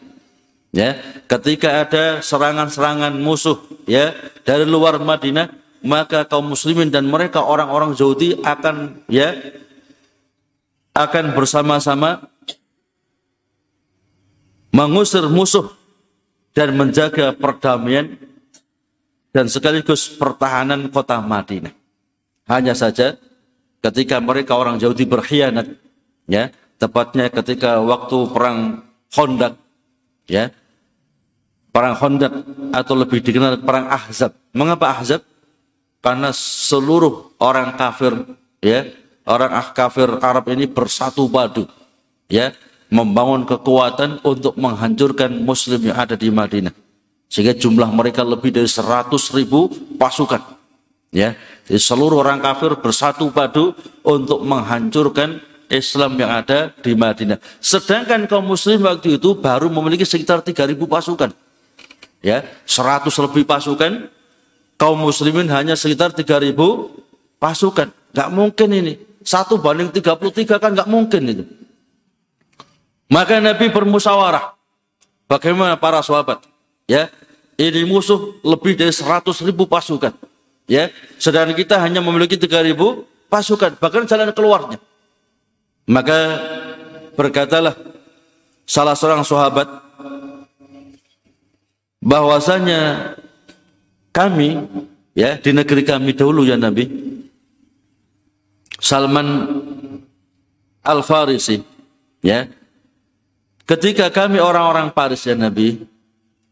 [0.74, 0.98] Ya,
[1.30, 5.48] ketika ada serangan-serangan musuh ya dari luar Madinah,
[5.84, 9.36] maka kaum muslimin dan mereka orang-orang Yahudi akan ya
[10.96, 12.24] akan bersama-sama
[14.72, 15.68] mengusir musuh
[16.56, 18.16] dan menjaga perdamaian
[19.34, 21.74] dan sekaligus pertahanan kota Madinah.
[22.46, 23.18] Hanya saja
[23.82, 25.74] ketika mereka orang Yahudi berkhianat,
[26.30, 29.58] ya, tepatnya ketika waktu perang Khandaq,
[30.30, 30.54] ya,
[31.74, 32.32] perang Khandaq
[32.70, 34.32] atau lebih dikenal perang Ahzab.
[34.54, 35.33] Mengapa Ahzab?
[36.04, 38.12] Karena seluruh orang kafir,
[38.60, 38.84] ya,
[39.24, 41.64] orang ah kafir Arab ini bersatu padu,
[42.28, 42.52] ya,
[42.92, 46.76] membangun kekuatan untuk menghancurkan muslim yang ada di Madinah.
[47.32, 50.44] Sehingga jumlah mereka lebih dari 100 ribu pasukan.
[51.08, 53.72] Ya, Jadi seluruh orang kafir bersatu padu
[54.04, 55.40] untuk menghancurkan
[55.72, 57.40] Islam yang ada di Madinah.
[57.64, 61.30] Sedangkan kaum muslim waktu itu baru memiliki sekitar 3000 pasukan.
[62.20, 64.12] Ya, 100 lebih pasukan,
[64.78, 66.54] kaum muslimin hanya sekitar 3000
[67.38, 67.88] pasukan.
[68.14, 68.94] Gak mungkin ini.
[69.24, 71.44] Satu banding 33 kan gak mungkin itu.
[73.08, 74.56] Maka Nabi bermusyawarah.
[75.24, 76.44] Bagaimana para sahabat?
[76.84, 77.08] Ya,
[77.56, 80.12] ini musuh lebih dari 100 ribu pasukan.
[80.64, 80.88] Ya,
[81.20, 83.76] sedangkan kita hanya memiliki 3 ribu pasukan.
[83.80, 84.78] Bahkan jalan keluarnya.
[85.84, 86.40] Maka
[87.16, 87.76] berkatalah
[88.64, 89.68] salah seorang sahabat
[92.00, 93.12] bahwasanya
[94.14, 94.62] kami
[95.18, 96.86] ya di negeri kami dahulu ya Nabi
[98.78, 99.28] Salman
[100.86, 101.58] Al Farisi
[102.22, 102.46] ya
[103.64, 105.88] Ketika kami orang-orang Paris ya Nabi,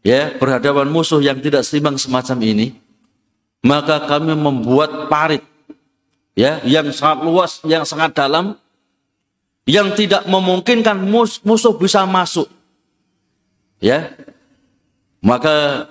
[0.01, 2.73] ya berhadapan musuh yang tidak seimbang semacam ini,
[3.61, 5.45] maka kami membuat parit
[6.33, 8.57] ya yang sangat luas, yang sangat dalam,
[9.69, 10.97] yang tidak memungkinkan
[11.45, 12.49] musuh bisa masuk.
[13.77, 14.09] Ya.
[15.21, 15.85] Maka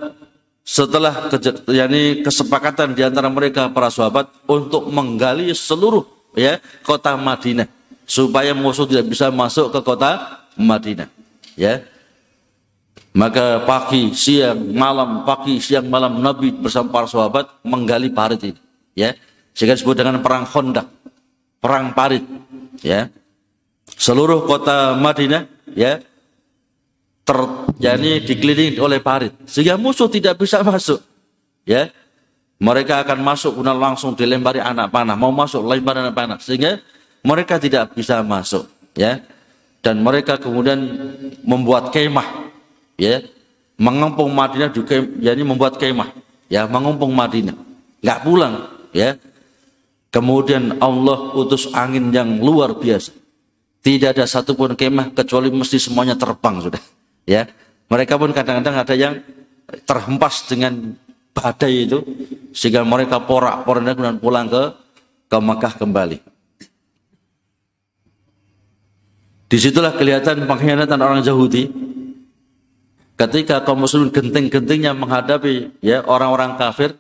[0.62, 1.28] setelah
[1.66, 6.06] yakni kesepakatan di antara mereka para sahabat untuk menggali seluruh
[6.38, 7.66] ya kota Madinah
[8.06, 11.08] supaya musuh tidak bisa masuk ke kota Madinah.
[11.56, 11.84] Ya.
[13.12, 18.60] Maka pagi, siang, malam, pagi, siang, malam Nabi bersama para sahabat menggali parit ini.
[18.92, 19.16] Ya.
[19.52, 20.88] sehingga disebut dengan perang Khandaq,
[21.60, 22.24] perang parit,
[22.80, 23.12] ya.
[24.00, 25.44] Seluruh kota Madinah,
[25.76, 26.00] ya,
[27.22, 27.38] ter,
[27.78, 31.00] yani dikelilingi oleh parit, sehingga musuh tidak bisa masuk,
[31.66, 31.90] ya.
[32.62, 36.78] Mereka akan masuk kemudian langsung dilempari anak panah, mau masuk lempar anak panah, sehingga
[37.26, 39.18] mereka tidak bisa masuk, ya.
[39.82, 40.78] Dan mereka kemudian
[41.42, 42.46] membuat kemah,
[42.94, 43.18] ya,
[43.74, 46.14] mengempung Madinah juga, yani membuat kemah,
[46.46, 47.58] ya, mengumpung Madinah,
[47.98, 48.54] nggak pulang,
[48.94, 49.18] ya.
[50.12, 53.16] Kemudian Allah utus angin yang luar biasa.
[53.82, 56.82] Tidak ada satupun kemah kecuali mesti semuanya terbang sudah.
[57.28, 57.46] Ya,
[57.86, 59.22] mereka pun kadang-kadang ada yang
[59.86, 60.96] terhempas dengan
[61.32, 62.04] badai itu
[62.52, 64.62] sehingga mereka porak-poranda kemudian pulang ke
[65.32, 66.18] ke Makkah kembali.
[69.48, 71.68] Di situlah kelihatan pengkhianatan orang Yahudi
[73.16, 76.96] ketika kaum muslimin genting-gentingnya menghadapi ya orang-orang kafir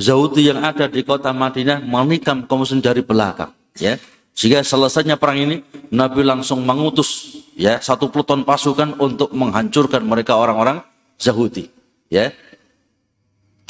[0.00, 4.00] Yahudi yang ada di kota Madinah menikam kaum muslimin dari belakang ya
[4.32, 5.56] sehingga selesainya perang ini
[5.92, 10.80] Nabi langsung mengutus ya satu pluton pasukan untuk menghancurkan mereka orang-orang
[11.20, 11.68] Yahudi
[12.12, 12.32] ya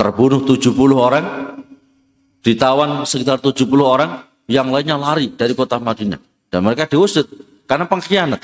[0.03, 1.27] terbunuh 70 orang,
[2.43, 6.19] ditawan sekitar 70 orang, yang lainnya lari dari kota Madinah.
[6.51, 7.31] Dan mereka diusut
[7.71, 8.43] karena pengkhianat.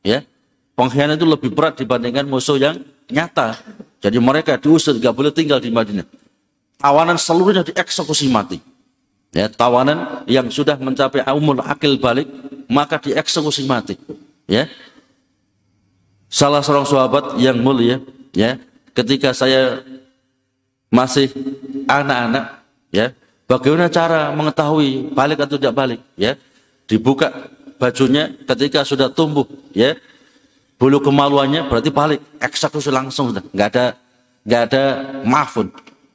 [0.00, 0.24] Ya,
[0.72, 2.80] pengkhianat itu lebih berat dibandingkan musuh yang
[3.12, 3.60] nyata.
[4.00, 6.08] Jadi mereka diusut, gak boleh tinggal di Madinah.
[6.80, 8.60] Tawanan seluruhnya dieksekusi mati.
[9.36, 12.28] Ya, tawanan yang sudah mencapai umur akil balik,
[12.68, 14.00] maka dieksekusi mati.
[14.44, 14.68] Ya,
[16.28, 18.02] salah seorang sahabat yang mulia,
[18.36, 18.60] ya,
[18.92, 19.80] ketika saya
[20.94, 21.28] masih
[21.90, 22.62] anak-anak
[22.94, 23.10] ya.
[23.44, 26.38] Bagaimana cara mengetahui balik atau tidak balik ya?
[26.88, 29.98] Dibuka bajunya ketika sudah tumbuh ya.
[30.80, 33.44] Bulu kemaluannya berarti balik eksekusi langsung sudah.
[33.52, 33.84] Nggak ada
[34.44, 34.82] nggak ada
[35.28, 35.68] maafun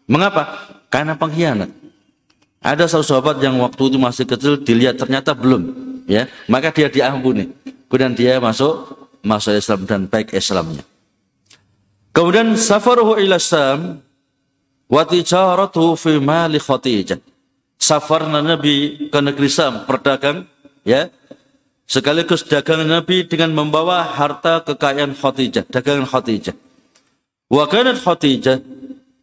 [0.10, 0.74] mengapa?
[0.90, 1.70] Karena pengkhianat.
[2.60, 5.70] Ada salah sahabat yang waktu itu masih kecil dilihat ternyata belum
[6.10, 6.26] ya.
[6.50, 7.54] Maka dia diampuni
[7.90, 10.86] kemudian dia masuk masuk Islam dan baik Islamnya
[12.14, 14.06] kemudian safaruhu ila Sam
[14.90, 17.22] wa tijaratu fi mali Khadijah.
[17.80, 20.50] Safarna Nabi ke negeri Sam berdagang
[20.84, 21.08] ya.
[21.90, 26.54] Sekaligus dagangan Nabi dengan membawa harta kekayaan Khadijah, dagangan Khadijah.
[27.50, 28.62] Wa kanat Khadijah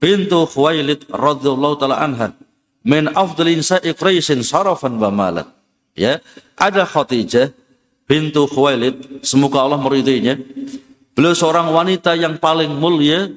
[0.02, 2.34] bintu Khuwailid radhiyallahu taala anha
[2.82, 3.94] min afdal insa'i
[4.42, 5.46] sarafan wa malan.
[5.94, 6.18] Ya,
[6.58, 7.54] ada Khadijah
[8.06, 10.38] bintu Khuwailid, semoga Allah meridainya.
[11.12, 13.28] Beliau seorang wanita yang paling mulia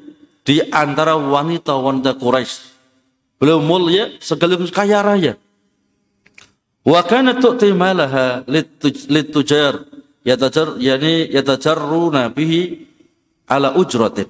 [0.45, 2.69] di antara wanita-wanita Quraisy.
[3.41, 5.33] Beliau mulia sekaligus kaya raya.
[6.83, 8.43] Wa kanat tu'ti malaha
[9.11, 9.83] litujar
[10.23, 12.87] yatajar yani yatajarruna bihi
[13.47, 14.27] ala ujratin.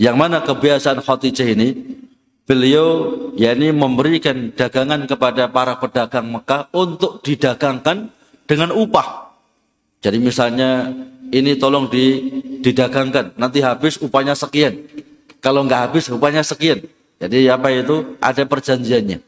[0.00, 1.68] Yang mana kebiasaan Khadijah ini
[2.48, 2.88] beliau
[3.36, 8.08] yakni memberikan dagangan kepada para pedagang Mekah untuk didagangkan
[8.50, 9.30] dengan upah.
[10.02, 10.90] Jadi misalnya
[11.30, 12.26] ini tolong di,
[12.58, 14.90] didagangkan, nanti habis upahnya sekian.
[15.38, 16.82] Kalau nggak habis upahnya sekian.
[17.22, 18.18] Jadi apa itu?
[18.18, 19.22] Ada perjanjiannya.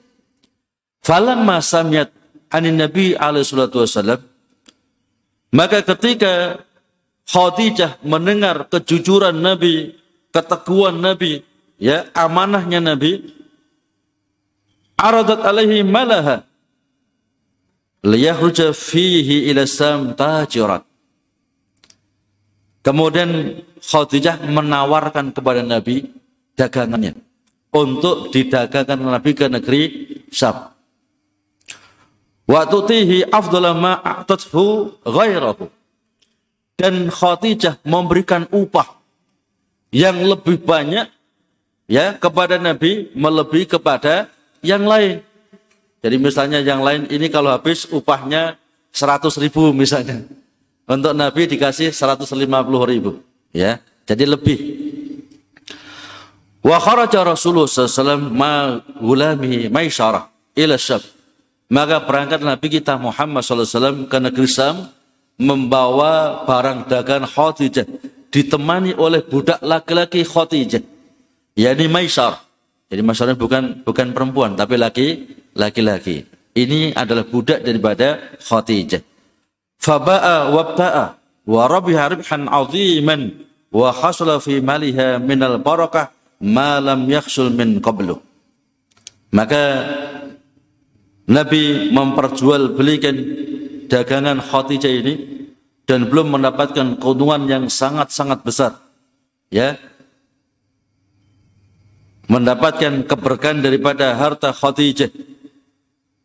[1.06, 2.10] Falamma samyat
[2.50, 4.32] anin Nabi alaihi salatu wasallam
[5.52, 6.64] maka ketika
[7.28, 9.94] Khadijah mendengar kejujuran Nabi,
[10.32, 11.44] keteguhan Nabi,
[11.76, 13.20] ya amanahnya Nabi,
[14.96, 16.48] aradat alaihi malaha
[18.02, 20.82] liyahruja fihi ila sam tajirat
[22.82, 26.10] Kemudian Khadijah menawarkan kepada Nabi
[26.58, 27.14] dagangannya
[27.70, 29.82] untuk didagangkan Nabi ke negeri
[30.34, 30.74] Syam.
[32.42, 35.70] Wa tutihi afdala ma a'tathu ghairahu.
[36.74, 38.98] Dan Khadijah memberikan upah
[39.94, 41.06] yang lebih banyak
[41.86, 44.26] ya kepada Nabi melebihi kepada
[44.58, 45.22] yang lain.
[46.02, 48.58] Jadi misalnya yang lain ini kalau habis upahnya
[48.90, 50.26] 100 ribu misalnya.
[50.82, 52.42] Untuk Nabi dikasih 150
[52.90, 53.22] ribu.
[53.54, 54.58] Ya, jadi lebih.
[56.62, 58.82] Wa kharaja Rasulullah SAW ma
[59.70, 60.26] maisyarah
[60.58, 61.02] ila syab.
[61.72, 64.92] Maka berangkat Nabi kita Muhammad SAW ke negeri Sam
[65.40, 67.88] membawa barang dagangan Khadijah
[68.28, 70.84] ditemani oleh budak laki-laki Khadijah
[71.56, 72.40] yakni Maisar.
[72.92, 75.06] Jadi masalahnya bukan bukan perempuan tapi laki
[75.56, 76.28] laki-laki.
[76.52, 79.00] Ini adalah budak daripada Khadijah.
[79.80, 81.04] Faba'a wabta'a
[81.48, 86.12] wa rabiha ribhan aziman wa hasula fi maliha minal barakah
[86.44, 88.20] ma lam yakhsul min qablu.
[89.32, 89.88] Maka
[91.32, 93.16] Nabi memperjual belikan
[93.88, 95.14] dagangan Khadijah ini
[95.88, 98.76] dan belum mendapatkan keuntungan yang sangat-sangat besar.
[99.48, 99.80] Ya
[102.32, 105.12] mendapatkan keberkahan daripada harta Khadijah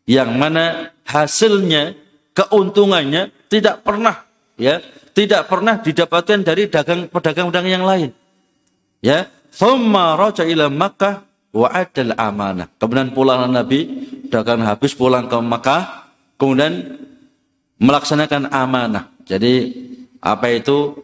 [0.08, 2.00] yang mana hasilnya
[2.32, 4.24] keuntungannya tidak pernah
[4.56, 4.80] ya
[5.12, 8.10] tidak pernah didapatkan dari dagang pedagang-pedagang yang lain
[9.04, 9.28] ya.
[9.58, 12.70] Thumma raja ila Makkah wa adal amanah.
[12.78, 13.90] Kemudian pulang Nabi
[14.30, 17.02] dagang habis pulang ke Makkah kemudian
[17.82, 19.10] melaksanakan amanah.
[19.26, 19.74] Jadi
[20.22, 21.04] apa itu?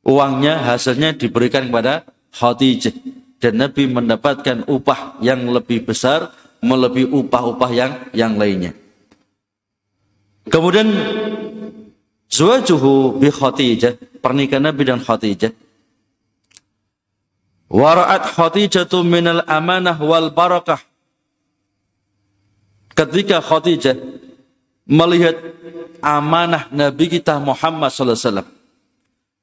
[0.00, 7.92] Uangnya hasilnya diberikan kepada Khadijah dan Nabi mendapatkan upah yang lebih besar melebihi upah-upah yang
[8.12, 8.76] yang lainnya.
[10.44, 10.92] Kemudian
[12.28, 15.56] zuwajuhu bi Khadijah, pernikahan Nabi dan Khadijah.
[17.72, 20.84] Wara'at Khadijah minal amanah wal barakah.
[22.92, 23.96] Ketika Khadijah
[24.84, 25.40] melihat
[26.04, 28.59] amanah Nabi kita Muhammad sallallahu alaihi wasallam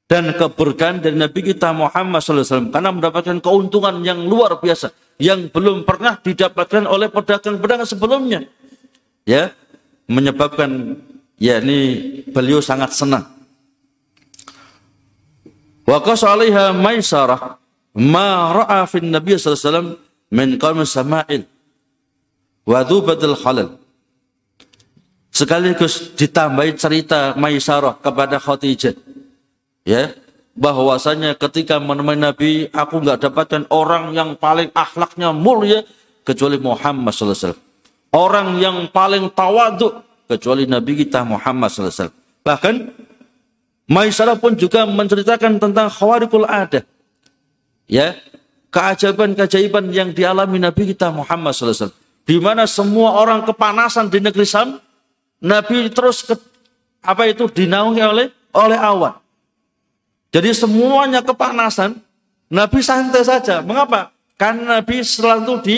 [0.08, 4.88] dan keberkahan dari Nabi kita Muhammad SAW karena mendapatkan keuntungan yang luar biasa
[5.20, 8.40] yang belum pernah didapatkan oleh pedagang-pedagang sebelumnya.
[9.28, 9.52] Ya
[10.08, 10.96] menyebabkan
[11.36, 11.78] ya ini
[12.32, 13.28] beliau sangat senang.
[15.84, 17.60] Wa qasaliha maisarah
[17.92, 20.00] ma ra'a nabi sallallahu
[20.32, 21.44] min qawmi sama'il
[22.64, 23.76] wa dhubatil halal.
[25.28, 29.07] Sekaligus ditambahi cerita Maisarah kepada Khadijah
[29.88, 30.12] ya
[30.52, 35.88] bahwasanya ketika menemani Nabi aku nggak dapatkan orang yang paling akhlaknya mulia
[36.28, 37.56] kecuali Muhammad SAW.
[38.12, 42.12] Orang yang paling tawaduk kecuali Nabi kita Muhammad SAW.
[42.44, 42.74] Bahkan
[43.88, 46.84] Maisarah pun juga menceritakan tentang khawarikul ada.
[47.88, 48.12] Ya,
[48.68, 51.96] keajaiban-keajaiban yang dialami Nabi kita Muhammad SAW.
[52.28, 54.76] Di mana semua orang kepanasan di negeri Sam,
[55.40, 56.36] Nabi terus ke,
[57.00, 59.16] apa itu dinaungi oleh oleh awan.
[60.28, 61.96] Jadi semuanya kepanasan,
[62.52, 63.64] Nabi santai saja.
[63.64, 64.12] Mengapa?
[64.36, 65.76] Karena Nabi selalu di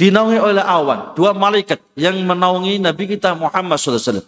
[0.00, 4.24] dinaungi oleh awan, dua malaikat yang menaungi Nabi kita Muhammad SAW.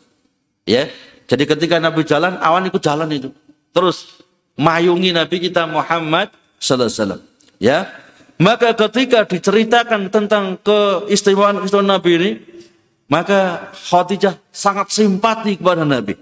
[0.69, 0.93] Ya,
[1.25, 3.33] jadi ketika Nabi jalan, awan ikut jalan itu.
[3.73, 4.21] Terus
[4.53, 6.29] mayungi Nabi kita Muhammad
[6.61, 7.25] SAW.
[7.57, 7.89] Ya,
[8.37, 12.31] maka ketika diceritakan tentang keistimewaan keistimewaan Nabi ini,
[13.09, 16.21] maka Khadijah sangat simpati kepada Nabi.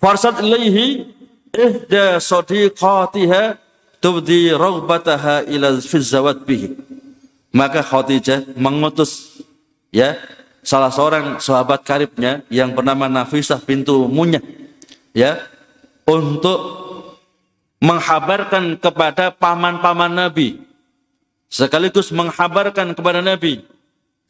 [0.00, 1.19] Farsad ilaihi
[1.54, 3.58] ihda sadiqatiha
[3.98, 6.74] tubdi raghbataha ila fi zawat bihi.
[7.50, 9.42] Maka Khadijah mengutus
[9.90, 10.14] ya
[10.62, 14.42] salah seorang sahabat karibnya yang bernama Nafisah pintu Munyah
[15.10, 15.42] ya
[16.06, 16.58] untuk
[17.82, 20.62] menghabarkan kepada paman-paman Nabi
[21.50, 23.66] sekaligus menghabarkan kepada Nabi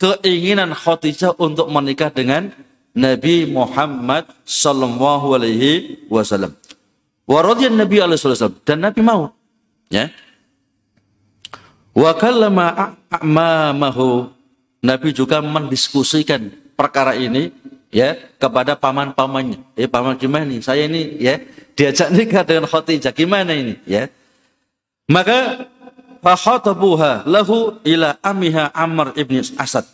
[0.00, 2.48] keinginan Khadijah untuk menikah dengan
[2.96, 6.56] Nabi Muhammad sallallahu alaihi wasallam.
[7.30, 9.30] Wa Nabi alaihi wasallam dan Nabi mau.
[9.86, 10.10] Ya.
[11.94, 14.34] Wa kallama a'mamahu
[14.82, 17.54] Nabi juga mendiskusikan perkara ini
[17.94, 19.62] ya kepada paman-pamannya.
[19.78, 20.58] Eh paman gimana nih?
[20.58, 21.38] Saya ini ya
[21.78, 23.14] diajak nikah dengan Khadijah.
[23.14, 23.78] Gimana ini?
[23.86, 24.10] Ya.
[25.06, 25.70] Maka
[26.26, 29.86] fakhatabuha lahu ila amiha Amr ibn Asad.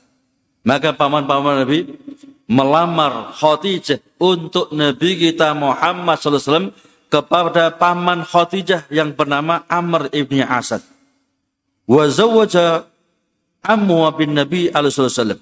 [0.64, 2.00] Maka paman-paman Nabi
[2.48, 6.72] melamar Khadijah untuk Nabi kita Muhammad SAW
[7.06, 10.82] kepada paman Khadijah yang bernama Amr ibni Asad.
[11.86, 12.86] Wa zawwaja
[13.62, 15.38] ammu bin Nabi alaihi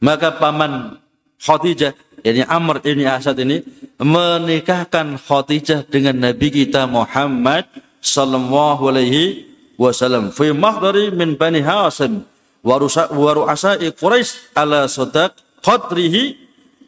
[0.00, 1.00] Maka paman
[1.40, 1.92] Khadijah,
[2.24, 3.60] yakni Amr ibni Asad ini
[4.00, 7.68] menikahkan Khadijah dengan Nabi kita Muhammad
[8.04, 9.48] sallallahu alaihi
[9.80, 12.24] wasallam fi mahdari min Bani Hasim
[12.64, 16.36] wa ru'asa'i Quraisy ala sadaq qadrihi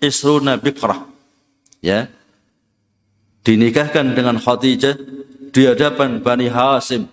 [0.00, 1.04] isruna biqrah.
[1.84, 2.08] Ya,
[3.46, 4.98] dinikahkan dengan Khadijah
[5.54, 7.06] di hadapan Bani Hasim,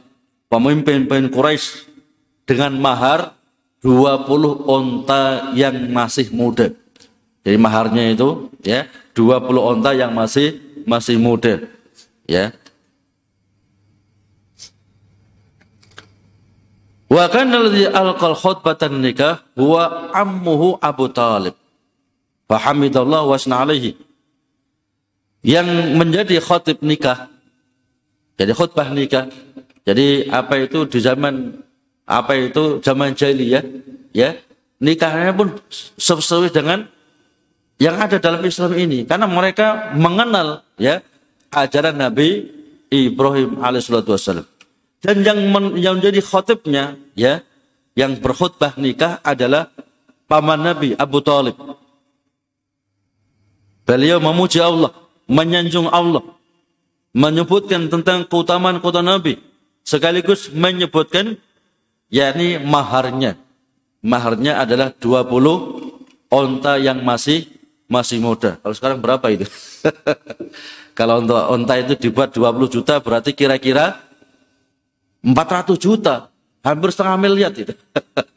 [0.50, 1.86] pemimpin-pemimpin Quraisy
[2.50, 3.38] dengan mahar
[3.86, 6.74] 20 onta yang masih muda.
[7.46, 10.58] Jadi maharnya itu ya 20 onta yang masih
[10.90, 11.62] masih muda.
[12.26, 12.50] Ya.
[17.14, 21.54] Wa kana alladhi alqal khutbatan nikah huwa ammuhu Abu Talib.
[22.50, 23.94] Fahamidallah wasna alaihi
[25.44, 25.68] yang
[26.00, 27.28] menjadi khotib nikah
[28.40, 29.28] jadi khutbah nikah
[29.84, 31.60] jadi apa itu di zaman
[32.08, 33.64] apa itu zaman jahiliyah
[34.16, 34.36] ya
[34.84, 35.56] nikahnya pun
[36.00, 36.88] sesuai dengan
[37.82, 39.04] yang ada dalam Islam ini.
[39.04, 41.04] Karena mereka mengenal ya
[41.52, 42.48] ajaran Nabi
[42.88, 44.48] Ibrahim alaihissalam
[45.04, 47.44] dan yang men, yang menjadi khotibnya ya
[47.94, 49.68] yang berkhutbah nikah adalah
[50.32, 51.60] paman Nabi Abu Talib.
[53.84, 54.96] Beliau memuji Allah
[55.28, 56.24] menyanjung Allah,
[57.16, 59.40] menyebutkan tentang keutamaan kota Nabi,
[59.86, 61.38] sekaligus menyebutkan
[62.14, 63.40] yakni maharnya.
[64.04, 67.48] Maharnya adalah 20 onta yang masih
[67.88, 68.60] masih muda.
[68.60, 69.48] Kalau sekarang berapa itu?
[70.98, 74.02] Kalau untuk onta itu dibuat 20 juta berarti kira-kira
[75.24, 76.30] 400 juta.
[76.64, 77.76] Hampir setengah miliar itu.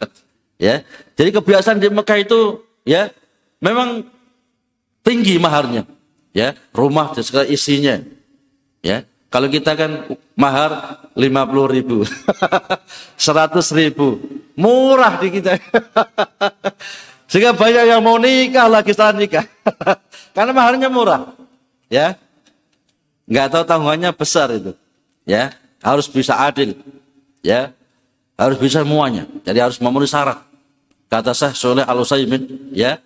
[0.67, 0.83] ya.
[1.15, 3.11] Jadi kebiasaan di Mekah itu ya
[3.59, 4.07] memang
[5.03, 5.96] tinggi maharnya.
[6.37, 7.97] Ya, rumah segala isinya.
[8.85, 9.09] Ya.
[9.33, 10.05] Kalau kita kan
[10.37, 11.25] mahar 50
[11.73, 12.05] ribu,
[13.17, 14.21] 100 ribu,
[14.53, 15.57] murah di kita.
[17.33, 19.49] Sehingga banyak yang mau nikah lagi setelah nikah.
[20.37, 21.33] Karena maharnya murah.
[21.89, 22.21] Ya.
[23.27, 24.77] Nggak tahu tanggungannya besar itu.
[25.27, 25.57] Ya.
[25.83, 26.77] Harus bisa adil.
[27.41, 27.75] Ya.
[28.39, 29.27] Harus bisa semuanya.
[29.43, 30.39] Jadi harus memenuhi syarat.
[31.09, 33.03] Kata saya Soleh al -Usaymin, ya.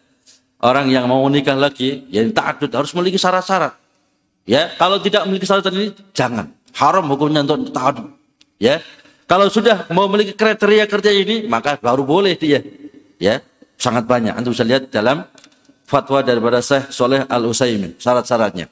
[0.61, 3.72] Orang yang mau nikah lagi, yang taat harus memiliki syarat-syarat.
[4.44, 6.52] Ya, kalau tidak memiliki syarat ini jangan.
[6.76, 7.96] Haram hukumnya untuk taat.
[8.61, 8.84] Ya.
[9.24, 12.61] Kalau sudah mau memiliki kriteria-kriteria ini, maka baru boleh dia.
[13.16, 13.40] Ya
[13.80, 14.36] sangat banyak.
[14.36, 15.24] Anda bisa lihat dalam
[15.88, 18.68] fatwa daripada Syekh Soleh Al Utsaimin, syarat-syaratnya.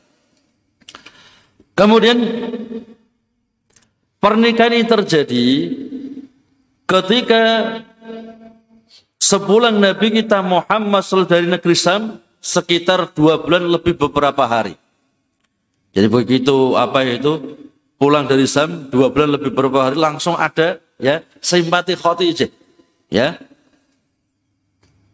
[1.73, 2.19] Kemudian
[4.21, 5.47] pernikahan ini terjadi
[6.85, 7.43] ketika
[9.29, 14.73] sebulan Nabi kita Muhammad SAW dari negeri Sam sekitar dua bulan lebih beberapa hari.
[15.93, 17.59] Jadi begitu apa itu
[18.01, 22.49] pulang dari Sam dua bulan lebih beberapa hari langsung ada ya simpati Khadijah
[23.13, 23.37] ya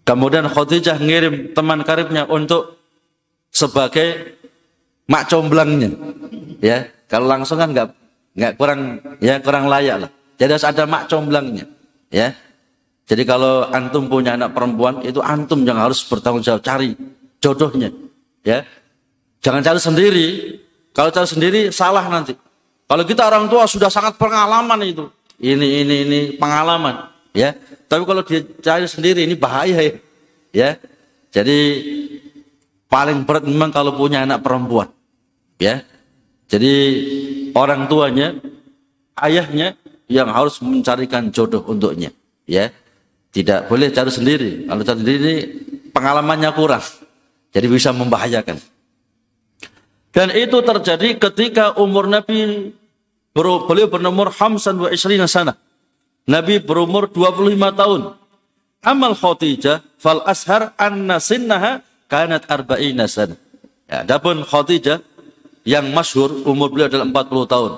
[0.05, 2.77] Kemudian Khadijah ngirim teman karibnya untuk
[3.49, 4.37] sebagai
[5.09, 5.97] mak comblangnya.
[6.61, 7.89] Ya, kalau langsung kan nggak
[8.37, 10.11] nggak kurang ya kurang layak lah.
[10.37, 11.65] Jadi harus ada mak comblangnya.
[12.13, 12.37] Ya.
[13.05, 16.97] Jadi kalau antum punya anak perempuan itu antum yang harus bertanggung jawab cari
[17.41, 17.93] jodohnya.
[18.41, 18.65] Ya.
[19.45, 20.27] Jangan cari sendiri.
[20.97, 22.33] Kalau cari sendiri salah nanti.
[22.89, 25.05] Kalau kita orang tua sudah sangat pengalaman itu.
[25.37, 27.53] Ini ini ini pengalaman ya.
[27.91, 29.93] Tapi kalau dia cari sendiri ini bahaya ya.
[30.55, 30.71] ya.
[31.29, 31.59] Jadi
[32.89, 34.89] paling berat memang kalau punya anak perempuan.
[35.61, 35.85] Ya.
[36.49, 36.73] Jadi
[37.57, 38.37] orang tuanya,
[39.19, 39.75] ayahnya
[40.07, 42.13] yang harus mencarikan jodoh untuknya,
[42.45, 42.71] ya.
[43.35, 44.71] Tidak boleh cari sendiri.
[44.71, 45.35] Kalau cari sendiri
[45.91, 46.87] pengalamannya kurang.
[47.51, 48.63] Jadi bisa membahayakan.
[50.15, 52.71] Dan itu terjadi ketika umur Nabi
[53.35, 55.59] beliau bernomor Hamsan wa Isrina sana.
[56.31, 58.01] Nabi berumur 25 tahun.
[58.87, 63.35] Amal Khadijah fal ashar anna sinnaha kanat arba'ina sana.
[63.91, 65.03] Ya, adapun Khadijah
[65.67, 67.73] yang masyhur umur beliau adalah 40 tahun.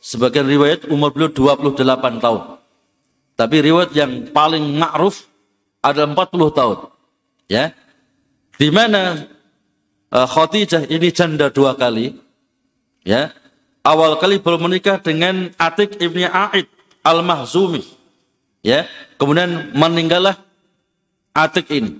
[0.00, 2.59] Sebagian riwayat umur beliau 28 tahun.
[3.40, 5.24] Tapi riwayat yang paling ma'ruf
[5.80, 6.78] adalah 40 tahun.
[7.48, 7.72] Ya.
[8.60, 9.24] Di mana
[10.12, 12.20] uh, Khadijah ini janda dua kali.
[13.00, 13.32] Ya.
[13.80, 16.68] Awal kali belum menikah dengan Atik ibni Aid
[17.00, 17.80] Al-Mahzumi.
[18.60, 18.84] Ya,
[19.16, 20.36] kemudian meninggallah
[21.32, 21.96] Atik ini.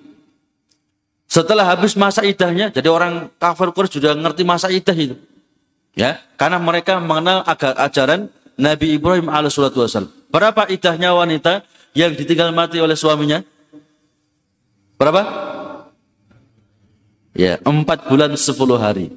[1.25, 5.17] Setelah habis masa idahnya, jadi orang kafir Quraisy sudah ngerti masa idah itu.
[5.97, 8.29] Ya, karena mereka mengenal agak ajaran
[8.61, 10.20] Nabi Ibrahim alaihissalatu wassalam.
[10.31, 13.43] Berapa idahnya wanita yang ditinggal mati oleh suaminya?
[14.95, 15.23] Berapa?
[17.35, 19.11] Ya, empat bulan sepuluh hari.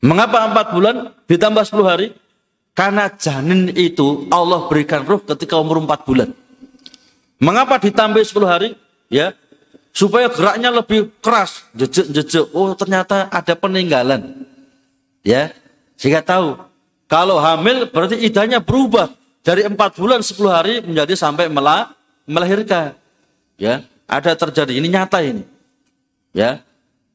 [0.00, 2.06] Mengapa empat bulan ditambah sepuluh hari?
[2.72, 6.32] Karena janin itu Allah berikan ruh ketika umur 4 bulan.
[7.36, 8.68] Mengapa ditambah 10 hari?
[9.12, 9.36] Ya,
[9.92, 12.54] supaya geraknya lebih keras, jejek-jejek.
[12.56, 14.46] Oh, ternyata ada peninggalan.
[15.20, 15.52] Ya,
[16.00, 16.56] sehingga tahu
[17.04, 21.92] kalau hamil berarti idahnya berubah dari 4 bulan 10 hari menjadi sampai melah,
[22.28, 22.96] melahirkan.
[23.60, 24.76] Ya, ada terjadi.
[24.76, 25.44] Ini nyata ini.
[26.30, 26.62] Ya,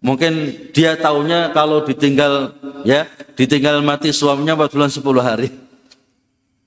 [0.06, 0.34] Mungkin
[0.70, 2.54] dia tahunya kalau ditinggal
[2.86, 5.50] ya, ditinggal mati suaminya 4 bulan 10 hari.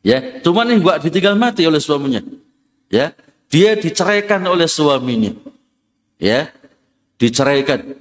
[0.02, 2.18] Ya, cuma nih buat ditinggal mati oleh suaminya.
[2.90, 3.14] Ya,
[3.46, 5.38] dia diceraikan oleh suaminya.
[6.18, 6.50] Ya,
[7.14, 7.94] diceraikan.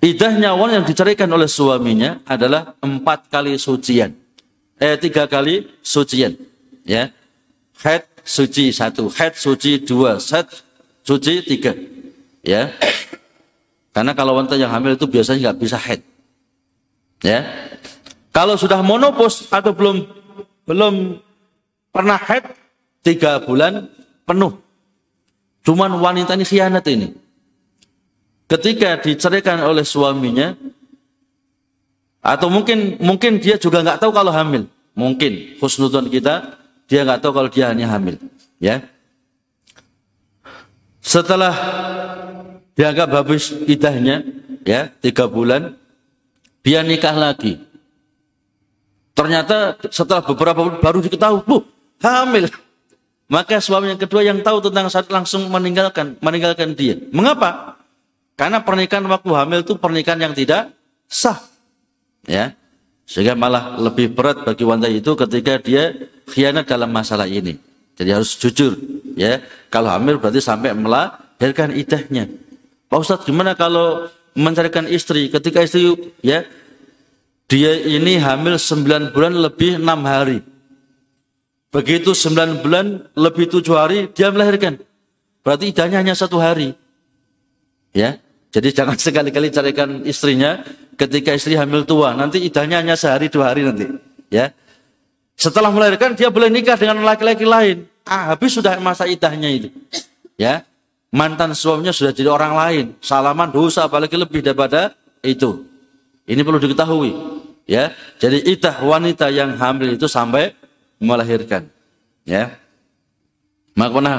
[0.00, 4.16] Idahnya awal yang diceraikan oleh suaminya adalah empat kali sucian.
[4.80, 6.40] Eh, tiga kali sucian.
[6.88, 7.12] Ya,
[7.84, 10.48] head suci satu, head suci dua, head
[11.04, 11.76] suci tiga.
[12.40, 12.72] Ya.
[13.92, 16.00] Karena kalau wanita yang hamil itu biasanya nggak bisa head.
[17.20, 17.44] Ya.
[18.32, 20.08] Kalau sudah monopos atau belum
[20.64, 21.20] belum
[21.92, 22.56] pernah head
[23.04, 23.92] tiga bulan
[24.24, 24.56] penuh.
[25.60, 27.12] Cuman wanita ini khianat ini.
[28.50, 30.58] Ketika diceraikan oleh suaminya,
[32.18, 34.66] atau mungkin mungkin dia juga nggak tahu kalau hamil.
[34.98, 36.58] Mungkin khusnudon kita
[36.90, 38.18] dia nggak tahu kalau dia hanya hamil.
[38.58, 38.84] Ya,
[41.00, 41.54] setelah
[42.76, 44.26] dianggap habis idahnya,
[44.68, 45.78] ya tiga bulan,
[46.60, 47.56] dia nikah lagi.
[49.16, 51.64] Ternyata setelah beberapa bulan baru diketahui, bu,
[52.04, 52.52] hamil.
[53.30, 56.98] maka suami yang kedua yang tahu tentang saat langsung meninggalkan meninggalkan dia.
[57.14, 57.79] Mengapa?
[58.40, 60.72] Karena pernikahan waktu hamil itu pernikahan yang tidak
[61.04, 61.36] sah.
[62.24, 62.56] Ya.
[63.04, 65.92] Sehingga malah lebih berat bagi wanita itu ketika dia
[66.24, 67.60] khianat dalam masalah ini.
[68.00, 68.80] Jadi harus jujur,
[69.12, 69.44] ya.
[69.68, 72.32] Kalau hamil berarti sampai melahirkan idahnya.
[72.88, 75.92] Pak Ustadz gimana kalau mencarikan istri ketika istri
[76.24, 76.48] ya
[77.44, 80.40] dia ini hamil 9 bulan lebih 6 hari.
[81.68, 84.80] Begitu 9 bulan lebih 7 hari dia melahirkan.
[85.44, 86.72] Berarti idahnya hanya satu hari.
[87.90, 90.62] Ya, jadi jangan sekali-kali carikan istrinya
[90.98, 92.12] ketika istri hamil tua.
[92.12, 93.86] Nanti idahnya hanya sehari dua hari nanti.
[94.30, 94.54] Ya,
[95.34, 97.88] setelah melahirkan dia boleh nikah dengan laki-laki lain.
[98.04, 99.68] Ah, habis sudah masa idahnya itu.
[100.38, 100.66] Ya,
[101.14, 102.84] mantan suaminya sudah jadi orang lain.
[103.02, 104.94] Salaman dosa apalagi lebih daripada
[105.24, 105.66] itu.
[106.28, 107.10] Ini perlu diketahui.
[107.66, 110.54] Ya, jadi idah wanita yang hamil itu sampai
[110.98, 111.70] melahirkan.
[112.26, 112.58] Ya.
[113.78, 114.16] Maka pernah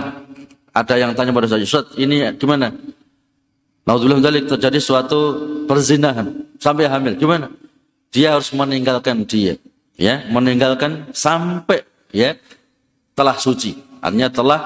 [0.72, 2.72] ada yang tanya pada saya, Ustaz, ini gimana?
[3.82, 5.20] Naudzubillah dalik terjadi suatu
[5.66, 7.18] perzinahan sampai hamil.
[7.18, 7.50] Gimana?
[8.14, 9.56] Dia harus meninggalkan dia,
[9.96, 12.36] ya, meninggalkan sampai ya
[13.16, 13.80] telah suci.
[14.04, 14.62] Artinya telah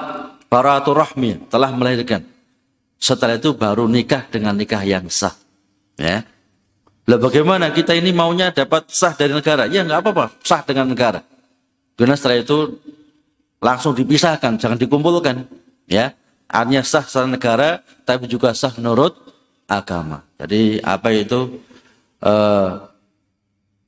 [0.50, 2.26] rahmi, telah melahirkan.
[2.96, 5.36] Setelah itu baru nikah dengan nikah yang sah.
[5.94, 6.24] Ya.
[7.06, 9.70] Lah bagaimana kita ini maunya dapat sah dari negara?
[9.70, 11.22] Ya nggak apa-apa, sah dengan negara.
[11.94, 12.82] Karena setelah itu
[13.62, 15.46] langsung dipisahkan, jangan dikumpulkan.
[15.86, 17.68] Ya, artinya sah secara negara,
[18.06, 19.14] tapi juga sah menurut
[19.66, 20.22] agama.
[20.38, 21.62] Jadi apa itu?
[22.22, 22.86] Uh,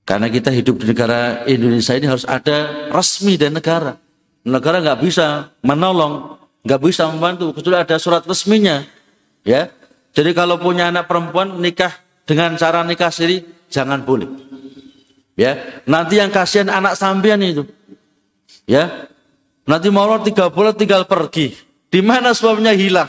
[0.08, 4.00] karena kita hidup di negara Indonesia ini harus ada resmi dan negara.
[4.40, 8.88] Negara nggak bisa menolong, nggak bisa membantu, kecuali ada surat resminya.
[9.44, 9.68] Ya,
[10.16, 11.92] jadi kalau punya anak perempuan nikah
[12.24, 14.28] dengan cara nikah siri, jangan boleh.
[15.36, 17.68] Ya, nanti yang kasihan anak sampean itu.
[18.64, 19.12] Ya,
[19.68, 21.67] nanti mau tiga bulan tinggal pergi.
[21.88, 23.08] Di mana suaminya hilang?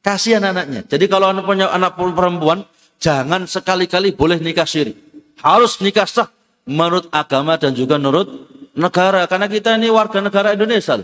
[0.00, 0.84] Kasihan anaknya.
[0.88, 2.64] Jadi kalau anak punya anak perempuan,
[2.96, 4.96] jangan sekali-kali boleh nikah siri.
[5.40, 6.28] Harus nikah sah
[6.68, 9.24] menurut agama dan juga menurut negara.
[9.28, 11.00] Karena kita ini warga negara Indonesia.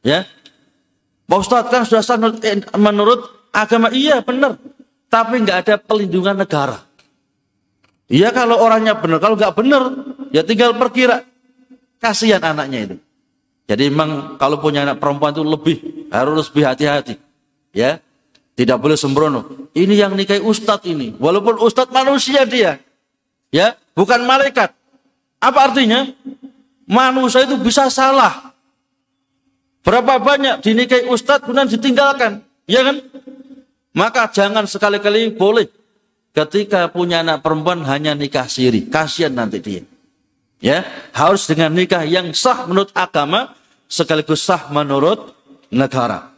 [0.00, 0.24] Ya,
[1.28, 3.20] Pak Ustadz kan sudah sah menurut, eh, menurut
[3.52, 3.92] agama.
[3.92, 4.56] Iya benar.
[5.12, 6.80] Tapi nggak ada pelindungan negara.
[8.08, 9.20] Iya kalau orangnya benar.
[9.20, 9.82] Kalau nggak benar,
[10.32, 11.24] ya tinggal perkira.
[12.00, 12.96] Kasihan anaknya itu.
[13.70, 15.76] Jadi memang kalau punya anak perempuan itu lebih
[16.10, 17.14] harus lebih hati-hati.
[17.70, 18.02] Ya.
[18.58, 19.70] Tidak boleh sembrono.
[19.72, 21.14] Ini yang nikahi ustadz ini.
[21.16, 22.82] Walaupun ustadz manusia dia.
[23.54, 24.74] Ya, bukan malaikat.
[25.38, 26.10] Apa artinya?
[26.84, 28.52] Manusia itu bisa salah.
[29.86, 32.42] Berapa banyak dinikahi ustadz kemudian ditinggalkan.
[32.66, 33.00] Ya kan?
[33.94, 35.70] Maka jangan sekali-kali boleh
[36.34, 38.90] ketika punya anak perempuan hanya nikah siri.
[38.90, 39.82] Kasihan nanti dia.
[40.60, 40.84] Ya,
[41.16, 43.56] harus dengan nikah yang sah menurut agama
[43.90, 45.34] sekaligus sah menurut
[45.74, 46.30] negara.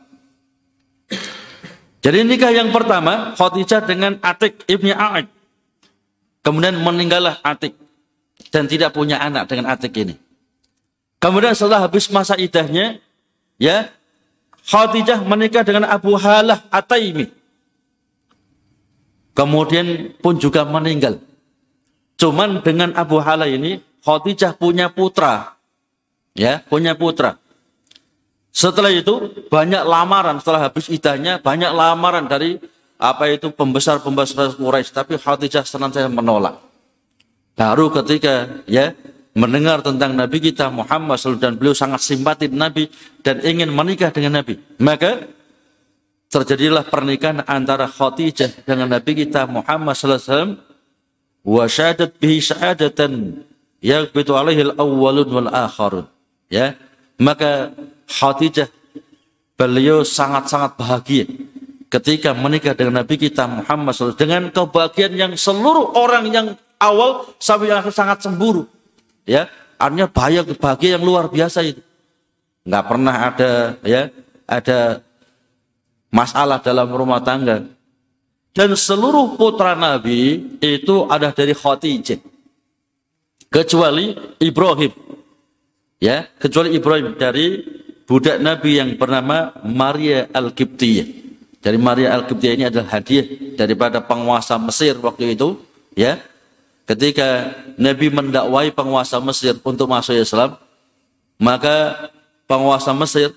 [2.03, 5.29] Jadi nikah yang pertama Khadijah dengan Atik ibni Aik.
[6.43, 7.79] Kemudian meninggallah Atik
[8.51, 10.19] dan tidak punya anak dengan Atik ini.
[11.23, 12.99] Kemudian setelah habis masa idahnya,
[13.55, 13.87] ya
[14.67, 17.31] Khadijah menikah dengan Abu Halah Ataimi.
[19.33, 21.23] Kemudian pun juga meninggal.
[22.19, 25.55] Cuman dengan Abu Halah ini Khadijah punya putra.
[26.35, 27.42] Ya, punya putra.
[28.53, 32.61] Setelah itu banyak lamaran setelah habis idahnya banyak lamaran dari
[33.01, 36.61] apa itu pembesar-pembesar Quraisy tapi Khadijah senantiasa menolak.
[37.57, 38.93] Baru ketika ya
[39.33, 42.93] mendengar tentang Nabi kita Muhammad SAW dan beliau sangat simpati Nabi
[43.25, 44.61] dan ingin menikah dengan Nabi.
[44.77, 45.25] Maka
[46.29, 50.61] terjadilah pernikahan antara Khadijah dengan Nabi kita Muhammad SAW
[51.43, 53.43] wa syahadat bihi syahadatan
[53.83, 56.07] yaghbitu alaihi al-awwalun wal akharun.
[56.53, 56.77] Ya,
[57.21, 57.73] maka
[58.09, 58.69] Khadijah
[59.57, 61.25] beliau sangat-sangat bahagia
[61.93, 66.47] ketika menikah dengan Nabi kita Muhammad SAW dengan kebahagiaan yang seluruh orang yang
[66.81, 68.65] awal sampai yang akhir sangat cemburu
[69.29, 69.49] ya.
[69.77, 71.83] Artinya bahaya kebahagiaan yang luar biasa itu.
[72.63, 73.53] Nggak pernah ada
[73.83, 74.15] ya
[74.47, 75.03] ada
[76.15, 77.67] masalah dalam rumah tangga.
[78.53, 82.21] Dan seluruh putra Nabi itu ada dari Khadijah
[83.53, 84.93] kecuali Ibrahim
[86.03, 87.63] ya kecuali Ibrahim dari
[88.13, 91.23] budak Nabi yang bernama Maria Al-Qibtiyah.
[91.63, 95.63] Dari Maria Al-Qibtiyah ini adalah hadiah daripada penguasa Mesir waktu itu,
[95.95, 96.19] ya.
[96.83, 100.59] Ketika Nabi mendakwai penguasa Mesir untuk masuk Islam,
[101.39, 102.11] maka
[102.51, 103.31] penguasa Mesir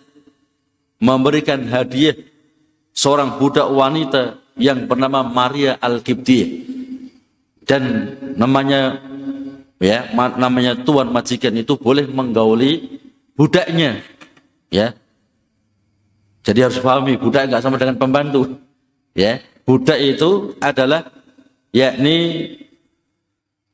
[0.98, 2.18] memberikan hadiah
[2.92, 6.50] seorang budak wanita yang bernama Maria Al-Qibtiyah.
[7.66, 9.00] Dan namanya
[9.82, 13.02] ya namanya tuan majikan itu boleh menggauli
[13.36, 14.00] budaknya
[14.72, 14.96] ya
[16.46, 18.62] Jadi harus pahami budak nggak sama dengan pembantu.
[19.18, 21.10] Ya, budak itu adalah
[21.74, 22.18] yakni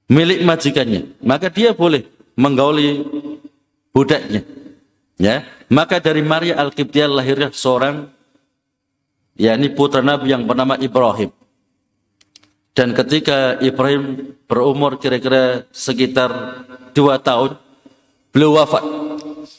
[0.08, 1.20] milik majikannya.
[1.20, 2.08] Maka dia boleh
[2.40, 3.04] menggauli
[3.92, 4.48] budaknya.
[5.20, 8.08] Ya, maka dari Maria Al-Qibtiyah lahirnya seorang
[9.36, 11.30] yakni putra Nabi yang bernama Ibrahim.
[12.72, 16.32] Dan ketika Ibrahim berumur kira-kira sekitar
[16.96, 17.60] dua tahun,
[18.32, 18.84] beliau wafat.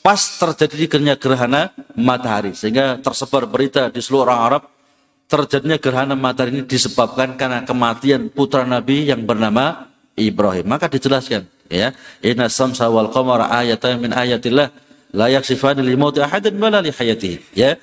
[0.03, 2.57] Pas terjadi gerhana matahari.
[2.57, 4.63] Sehingga tersebar berita di seluruh orang Arab,
[5.29, 10.67] terjadinya gerhana matahari ini disebabkan karena kematian putra Nabi yang bernama Ibrahim.
[10.67, 11.93] Maka dijelaskan, ya,
[12.25, 14.73] Inna samsa wal qamara ayatan min ayatillah
[15.13, 17.57] la yaksifani li mauti ahadin wala li hayatihi.
[17.57, 17.77] Ya,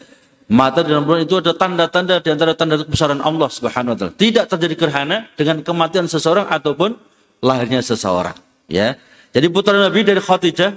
[0.49, 4.13] Mata dan bulan itu ada tanda-tanda di antara tanda kebesaran Allah Subhanahu wa taala.
[4.17, 6.97] Tidak terjadi gerhana dengan kematian seseorang ataupun
[7.45, 8.33] lahirnya seseorang,
[8.65, 8.97] ya.
[9.29, 10.73] Jadi putra Nabi dari Khadijah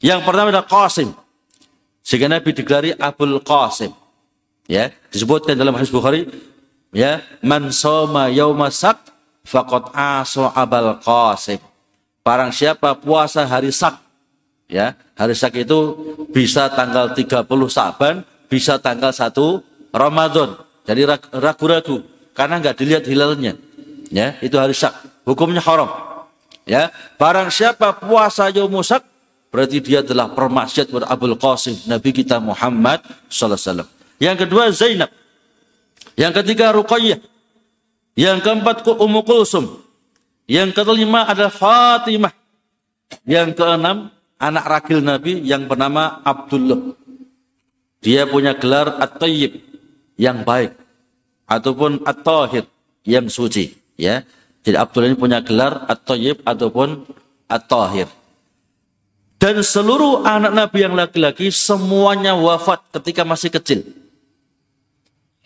[0.00, 1.12] yang pertama adalah Qasim.
[2.00, 3.92] Sehingga Nabi digelari Abul Qasim.
[4.66, 6.26] Ya, disebutkan dalam hadis Bukhari,
[6.96, 8.98] ya, man soma yauma sak
[9.44, 11.60] faqad aso abal Qasim.
[12.24, 14.00] Barang siapa puasa hari sak,
[14.66, 15.94] ya, hari sak itu
[16.34, 19.34] bisa tanggal 30 Saban bisa tanggal 1
[19.94, 20.58] Ramadan.
[20.86, 21.02] Jadi
[21.34, 23.58] ragu-ragu karena nggak dilihat hilalnya.
[24.10, 24.94] Ya, itu hari syak.
[25.26, 25.90] Hukumnya haram.
[26.66, 29.02] Ya, barang siapa puasa yaumusak
[29.50, 33.88] berarti dia adalah permaksiat kepada Abul Qasim Nabi kita Muhammad sallallahu alaihi wasallam.
[34.18, 35.10] Yang kedua Zainab.
[36.16, 37.20] Yang ketiga Ruqayyah.
[38.16, 39.84] Yang keempat Ummu Kulsum.
[40.48, 42.32] Yang kelima adalah Fatimah.
[43.28, 46.96] Yang keenam anak ragil Nabi yang bernama Abdullah.
[48.04, 49.60] Dia punya gelar At-Tayyib
[50.20, 50.76] yang baik
[51.48, 52.64] ataupun At-Tahir
[53.06, 54.22] yang suci, ya.
[54.66, 57.06] Jadi Abdullah ini punya gelar At-Tayyib ataupun
[57.46, 58.10] At-Tahir.
[59.36, 63.84] Dan seluruh anak Nabi yang laki-laki semuanya wafat ketika masih kecil.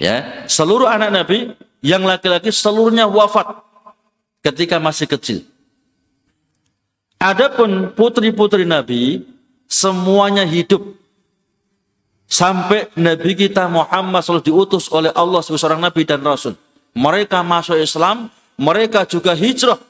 [0.01, 1.53] Ya, seluruh anak Nabi
[1.84, 3.61] yang laki-laki seluruhnya wafat
[4.40, 5.38] ketika masih kecil.
[7.20, 9.28] Adapun putri-putri Nabi
[9.68, 10.96] semuanya hidup
[12.31, 16.55] Sampai Nabi kita Muhammad selalu diutus oleh Allah sebagai seorang Nabi dan Rasul.
[16.95, 19.83] Mereka masuk Islam, mereka juga hijrah.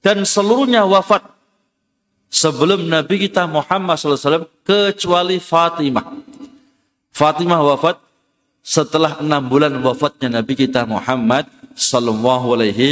[0.00, 1.20] Dan seluruhnya wafat.
[2.32, 6.16] Sebelum Nabi kita Muhammad SAW kecuali Fatimah.
[7.12, 8.00] Fatimah wafat
[8.64, 12.88] setelah enam bulan wafatnya Nabi kita Muhammad Sallallahu Alaihi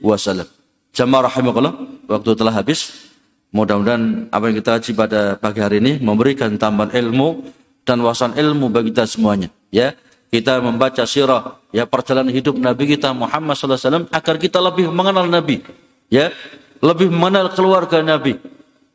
[0.00, 0.46] Wasallam.
[0.94, 1.74] Jamaah rahimahullah,
[2.06, 3.10] waktu telah habis.
[3.50, 7.44] Mudah-mudahan apa yang kita kaji pada pagi hari ini memberikan tambahan ilmu
[7.86, 9.48] dan wawasan ilmu bagi kita semuanya.
[9.70, 9.94] Ya,
[10.28, 15.62] kita membaca sirah, ya perjalanan hidup Nabi kita Muhammad SAW agar kita lebih mengenal Nabi,
[16.10, 16.34] ya,
[16.82, 18.34] lebih mengenal keluarga Nabi,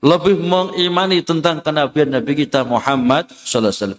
[0.03, 3.95] lebih mengimani tentang kenabian Nabi kita Muhammad SAW.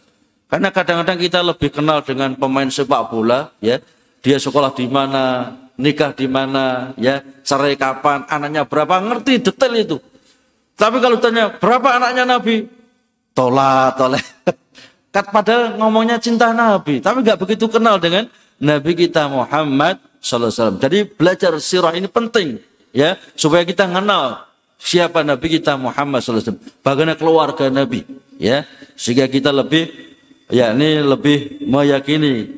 [0.53, 3.81] Karena kadang-kadang kita lebih kenal dengan pemain sepak bola, ya,
[4.21, 9.97] dia sekolah di mana, nikah di mana, ya, cerai kapan, anaknya berapa, ngerti detail itu.
[10.77, 12.69] Tapi kalau tanya berapa anaknya Nabi,
[13.37, 14.25] tolak, tolak.
[15.13, 18.25] Kat padahal ngomongnya cinta Nabi, tapi nggak begitu kenal dengan
[18.57, 20.81] Nabi kita Muhammad SAW.
[20.81, 22.57] Jadi belajar sirah ini penting,
[22.97, 24.49] ya, supaya kita kenal
[24.81, 26.57] siapa Nabi kita Muhammad SAW.
[26.81, 28.09] Bagaimana keluarga Nabi,
[28.41, 28.65] ya,
[28.97, 29.93] sehingga kita lebih,
[30.49, 32.49] ya, ini lebih meyakini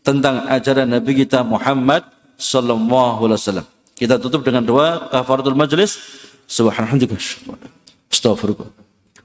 [0.00, 2.08] tentang ajaran Nabi kita Muhammad
[2.40, 3.68] Sallallahu Alaihi Wasallam.
[3.92, 6.00] Kita tutup dengan doa kafaratul majlis.
[6.48, 7.20] Subhanallah.
[8.08, 8.89] Astagfirullah.